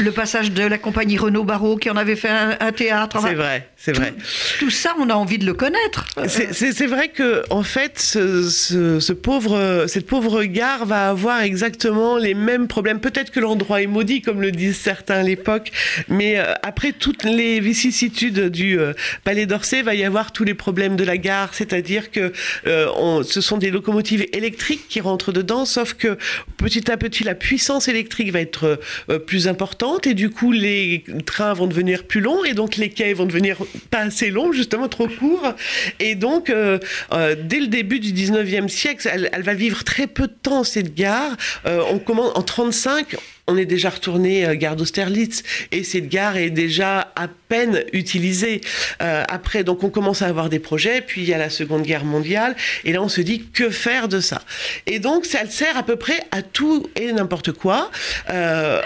le 0.00 0.12
passage 0.12 0.52
de 0.52 0.62
la 0.62 0.78
compagnie 0.78 1.18
Renault 1.18 1.44
Barreau 1.44 1.76
qui 1.76 1.90
en 1.90 1.96
avait 1.96 2.16
fait 2.16 2.30
un, 2.30 2.72
théâtre. 2.72 3.18
C'est 3.20 3.34
vrai, 3.34 3.68
c'est 3.76 3.92
vrai. 3.92 4.14
Tout 4.58 4.70
ça, 4.70 4.94
on 4.98 5.10
a 5.10 5.14
envie 5.14 5.38
de 5.38 5.44
le 5.46 5.54
connaître. 5.54 6.06
C'est 6.26 6.86
vrai 6.86 7.08
que, 7.08 7.42
en 7.50 7.62
fait, 7.62 7.98
ce, 7.98 9.12
pauvre, 9.12 9.84
cette 9.86 10.06
pauvre 10.06 10.44
gare 10.44 10.86
va 10.86 11.10
avoir 11.10 11.42
exactement 11.42 12.16
les 12.16 12.34
mêmes 12.34 12.68
problèmes. 12.68 13.00
Peut-être 13.00 13.30
que 13.30 13.40
l'endroit 13.40 13.82
est 13.82 13.86
maudit, 13.86 14.22
comme 14.22 14.40
le 14.40 14.52
disent 14.52 14.78
certains 14.78 15.16
à 15.16 15.22
l'époque, 15.22 15.70
mais 16.08 16.37
Euh, 16.38 16.54
après 16.62 16.92
toutes 16.92 17.24
les 17.24 17.60
vicissitudes 17.60 18.48
du 18.48 18.78
euh, 18.78 18.92
Palais 19.24 19.46
d'Orsay, 19.46 19.82
va 19.82 19.94
y 19.94 20.04
avoir 20.04 20.32
tous 20.32 20.44
les 20.44 20.54
problèmes 20.54 20.96
de 20.96 21.04
la 21.04 21.16
gare, 21.16 21.54
c'est-à-dire 21.54 22.10
que 22.10 22.32
on, 22.66 23.22
ce 23.22 23.40
sont 23.40 23.58
des 23.58 23.70
locomotives 23.70 24.26
électriques 24.32 24.88
qui 24.88 25.00
rentrent 25.00 25.32
dedans, 25.32 25.64
sauf 25.64 25.94
que 25.94 26.18
petit 26.56 26.90
à 26.90 26.96
petit 26.96 27.24
la 27.24 27.34
puissance 27.34 27.88
électrique 27.88 28.32
va 28.32 28.40
être 28.40 28.80
plus 29.26 29.48
importante 29.48 30.06
et 30.06 30.14
du 30.14 30.30
coup 30.30 30.52
les 30.52 31.04
trains 31.26 31.52
vont 31.52 31.66
devenir 31.66 32.04
plus 32.04 32.20
longs 32.20 32.44
et 32.44 32.54
donc 32.54 32.76
les 32.76 32.90
quais 32.90 33.12
vont 33.12 33.26
devenir 33.26 33.58
pas 33.90 34.00
assez 34.00 34.30
longs, 34.30 34.52
justement 34.52 34.88
trop 34.88 35.08
courts. 35.08 35.54
Et 36.00 36.14
donc 36.14 36.46
dès 36.48 37.60
le 37.60 37.66
début 37.66 38.00
du 38.00 38.12
19e 38.12 38.68
siècle, 38.68 39.08
elle, 39.12 39.30
elle, 39.32 39.42
va 39.42 39.54
vivre 39.54 39.84
très 39.84 40.06
peu 40.06 40.26
de 40.26 40.34
temps 40.42 40.64
cette 40.64 40.94
gare. 40.94 41.36
on 41.64 41.98
commence 41.98 42.32
en 42.34 42.42
35 42.42 43.16
on 43.48 43.56
est 43.56 43.64
déjà 43.64 43.90
retourné 43.90 44.46
euh, 44.46 44.54
gare 44.54 44.76
d'Austerlitz. 44.76 45.42
Et 45.72 45.82
cette 45.82 46.08
gare 46.08 46.36
est 46.36 46.50
déjà 46.50 47.12
à 47.16 47.26
peine 47.48 47.82
utilisée. 47.92 48.60
Euh, 49.02 49.24
après, 49.28 49.64
donc 49.64 49.82
on 49.82 49.90
commence 49.90 50.22
à 50.22 50.26
avoir 50.26 50.50
des 50.50 50.58
projets, 50.58 51.00
puis 51.00 51.22
il 51.22 51.28
y 51.28 51.34
a 51.34 51.38
la 51.38 51.50
Seconde 51.50 51.82
Guerre 51.82 52.04
mondiale, 52.04 52.54
et 52.84 52.92
là 52.92 53.02
on 53.02 53.08
se 53.08 53.22
dit 53.22 53.46
que 53.52 53.70
faire 53.70 54.08
de 54.08 54.20
ça? 54.20 54.42
Et 54.86 54.98
donc 54.98 55.24
ça 55.24 55.46
sert 55.46 55.76
à 55.76 55.82
peu 55.82 55.96
près 55.96 56.20
à 56.30 56.42
tout 56.42 56.86
et 56.94 57.10
n'importe 57.12 57.52
quoi, 57.52 57.90
euh, 58.30 58.82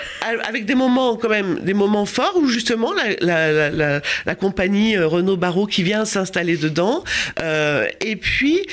avec 0.46 0.64
des 0.64 0.76
moments 0.76 1.16
quand 1.16 1.28
même, 1.28 1.58
des 1.60 1.74
moments 1.74 2.06
forts 2.06 2.36
où 2.36 2.46
justement 2.46 2.92
la, 3.20 4.00
compagnie 4.38 4.96
Renault 4.96 5.36
Barreau 5.36 5.66
qui 5.66 5.82
vient 5.82 6.04
s'installer 6.04 6.56
dedans, 6.56 7.02
et 8.00 8.16
puis 8.16 8.66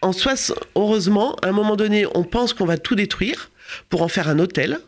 en 0.00 0.12
soi, 0.12 0.34
heureusement, 0.76 1.36
à 1.42 1.48
un 1.48 1.52
moment 1.52 1.76
donné, 1.76 2.06
on 2.14 2.24
pense 2.24 2.52
qu'on 2.52 2.66
va 2.66 2.78
tout 2.78 2.94
détruire 2.94 3.50
pour 3.88 4.02
en 4.02 4.08
faire 4.08 4.28
un 4.28 4.38
hôtel. 4.38 4.80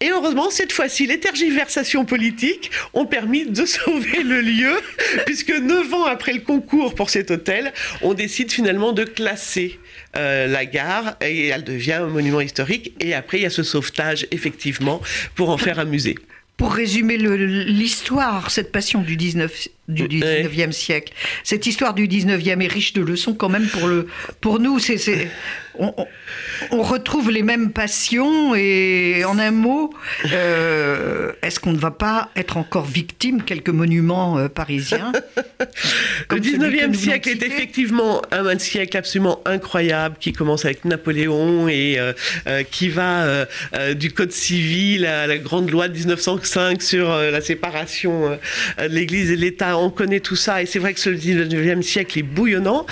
Et 0.00 0.10
heureusement, 0.10 0.50
cette 0.50 0.72
fois-ci, 0.72 1.06
les 1.06 1.20
tergiversations 1.20 2.04
politiques 2.04 2.70
ont 2.94 3.06
permis 3.06 3.46
de 3.46 3.64
sauver 3.66 4.22
le 4.22 4.40
lieu, 4.40 4.80
puisque 5.26 5.50
neuf 5.50 5.92
ans 5.92 6.04
après 6.04 6.32
le 6.32 6.40
concours 6.40 6.94
pour 6.94 7.10
cet 7.10 7.30
hôtel, 7.30 7.72
on 8.02 8.14
décide 8.14 8.50
finalement 8.50 8.92
de 8.92 9.04
classer 9.04 9.78
euh, 10.16 10.46
la 10.46 10.64
gare 10.64 11.16
et 11.20 11.48
elle 11.48 11.64
devient 11.64 11.92
un 11.92 12.06
monument 12.06 12.40
historique. 12.40 12.94
Et 13.00 13.14
après, 13.14 13.38
il 13.38 13.42
y 13.42 13.46
a 13.46 13.50
ce 13.50 13.62
sauvetage, 13.62 14.26
effectivement, 14.30 15.00
pour 15.34 15.50
en 15.50 15.58
faire 15.58 15.78
un 15.78 15.84
musée. 15.84 16.16
Pour 16.56 16.74
résumer 16.74 17.16
l'histoire, 17.16 18.50
cette 18.50 18.70
passion 18.70 19.00
du 19.00 19.16
19, 19.16 19.68
du 19.88 20.08
19e 20.08 20.72
siècle, 20.72 21.14
cette 21.42 21.64
histoire 21.64 21.94
du 21.94 22.06
19e 22.06 22.60
est 22.60 22.66
riche 22.66 22.92
de 22.92 23.00
leçons 23.00 23.32
quand 23.32 23.48
même 23.48 23.66
pour, 23.66 23.88
le, 23.88 24.08
pour 24.42 24.58
nous. 24.58 24.78
C'est 24.78 25.30
on, 26.70 26.82
retrouve 26.82 27.30
les 27.30 27.42
mêmes 27.42 27.70
passions 27.70 28.54
et 28.54 29.24
en 29.24 29.38
un 29.38 29.50
mot, 29.50 29.90
euh, 30.32 31.32
est-ce 31.42 31.60
qu'on 31.60 31.72
ne 31.72 31.78
va 31.78 31.90
pas 31.90 32.30
être 32.36 32.56
encore 32.56 32.84
victime 32.84 33.42
quelques 33.42 33.70
monuments 33.70 34.38
euh, 34.38 34.48
parisiens 34.48 35.12
Le 36.30 36.38
19e 36.38 36.94
siècle 36.94 37.28
est 37.28 37.42
effectivement 37.42 38.22
un, 38.32 38.58
siècle 38.58 38.96
absolument 38.96 39.40
incroyable 39.46 40.16
qui 40.20 40.32
commence 40.32 40.64
avec 40.64 40.84
Napoléon 40.84 41.68
et 41.68 41.96
euh, 41.98 42.62
qui 42.70 42.88
va 42.88 43.46
du 43.94 44.12
Code 44.12 44.32
civil 44.32 45.06
à 45.06 45.26
la 45.26 45.38
grande 45.38 45.70
loi 45.70 45.88
de 45.88 45.94
1905 45.94 46.82
sur 46.82 47.08
la 47.08 47.40
séparation 47.40 48.30
de 48.78 48.86
l'Église 48.86 49.30
et 49.30 49.36
de 49.36 49.40
l'État. 49.40 49.78
On 49.78 49.90
connaît 49.90 50.20
tout 50.20 50.36
ça 50.36 50.62
et 50.62 50.66
c'est 50.66 50.78
vrai 50.78 50.94
que 50.94 51.00
ce 51.00 51.10
19e 51.10 51.82
siècle 51.82 52.18
est 52.18 52.22
bouillonnant. 52.22 52.86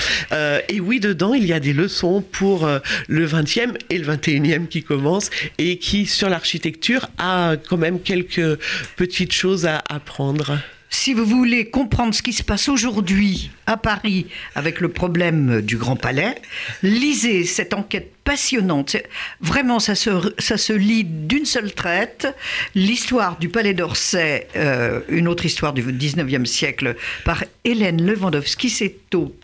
et 0.69 0.81
oui, 0.81 1.01
dedans, 1.01 1.35
il 1.35 1.47
y 1.47 1.53
a 1.53 1.61
des 1.61 1.73
leçons 1.73 2.23
pour 2.23 2.69
le 3.09 3.27
20e 3.49 3.77
et 3.91 3.99
le 3.99 4.15
21e 4.15 4.69
qui 4.69 4.83
commencent 4.83 5.31
et 5.59 5.79
qui, 5.79 6.07
sur 6.07 6.29
l'architecture, 6.29 7.09
a 7.19 7.57
quand 7.69 7.77
même 7.77 8.01
quelques 8.01 8.59
petites 8.97 9.33
choses 9.33 9.67
à 9.67 9.83
apprendre. 9.89 10.59
Si 10.91 11.13
vous 11.13 11.25
voulez 11.25 11.69
comprendre 11.69 12.15
ce 12.15 12.23
qui 12.23 12.33
se 12.33 12.43
passe 12.43 12.69
aujourd'hui 12.69 13.51
à 13.67 13.77
Paris 13.77 14.27
avec 14.55 14.81
le 14.81 14.89
problème 14.89 15.61
du 15.61 15.77
Grand 15.77 15.97
Palais, 15.97 16.35
lisez 16.83 17.45
cette 17.45 17.75
enquête 17.75 18.13
passionnante. 18.25 18.97
Vraiment, 19.41 19.81
ça 19.81 19.95
se, 19.95 20.11
ça 20.39 20.57
lit 20.75 21.05
d'une 21.05 21.45
seule 21.45 21.73
traite. 21.73 22.29
L'histoire 22.75 23.39
du 23.39 23.49
Palais 23.49 23.75
d'Orsay, 23.75 24.49
euh, 24.57 25.01
une 25.09 25.29
autre 25.29 25.45
histoire 25.45 25.73
du 25.73 25.83
19e 25.83 26.47
siècle, 26.47 26.97
par 27.25 27.45
Hélène 27.65 28.05
Lewandowski. 28.05 28.71
C'est 28.71 28.97
aux, 29.15 29.35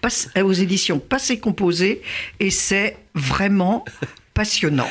aux 0.42 0.52
éditions 0.52 0.98
Passé 0.98 1.38
Composé 1.38 2.00
et 2.40 2.50
c'est 2.50 2.96
vraiment 3.14 3.84
passionnant. 4.32 4.88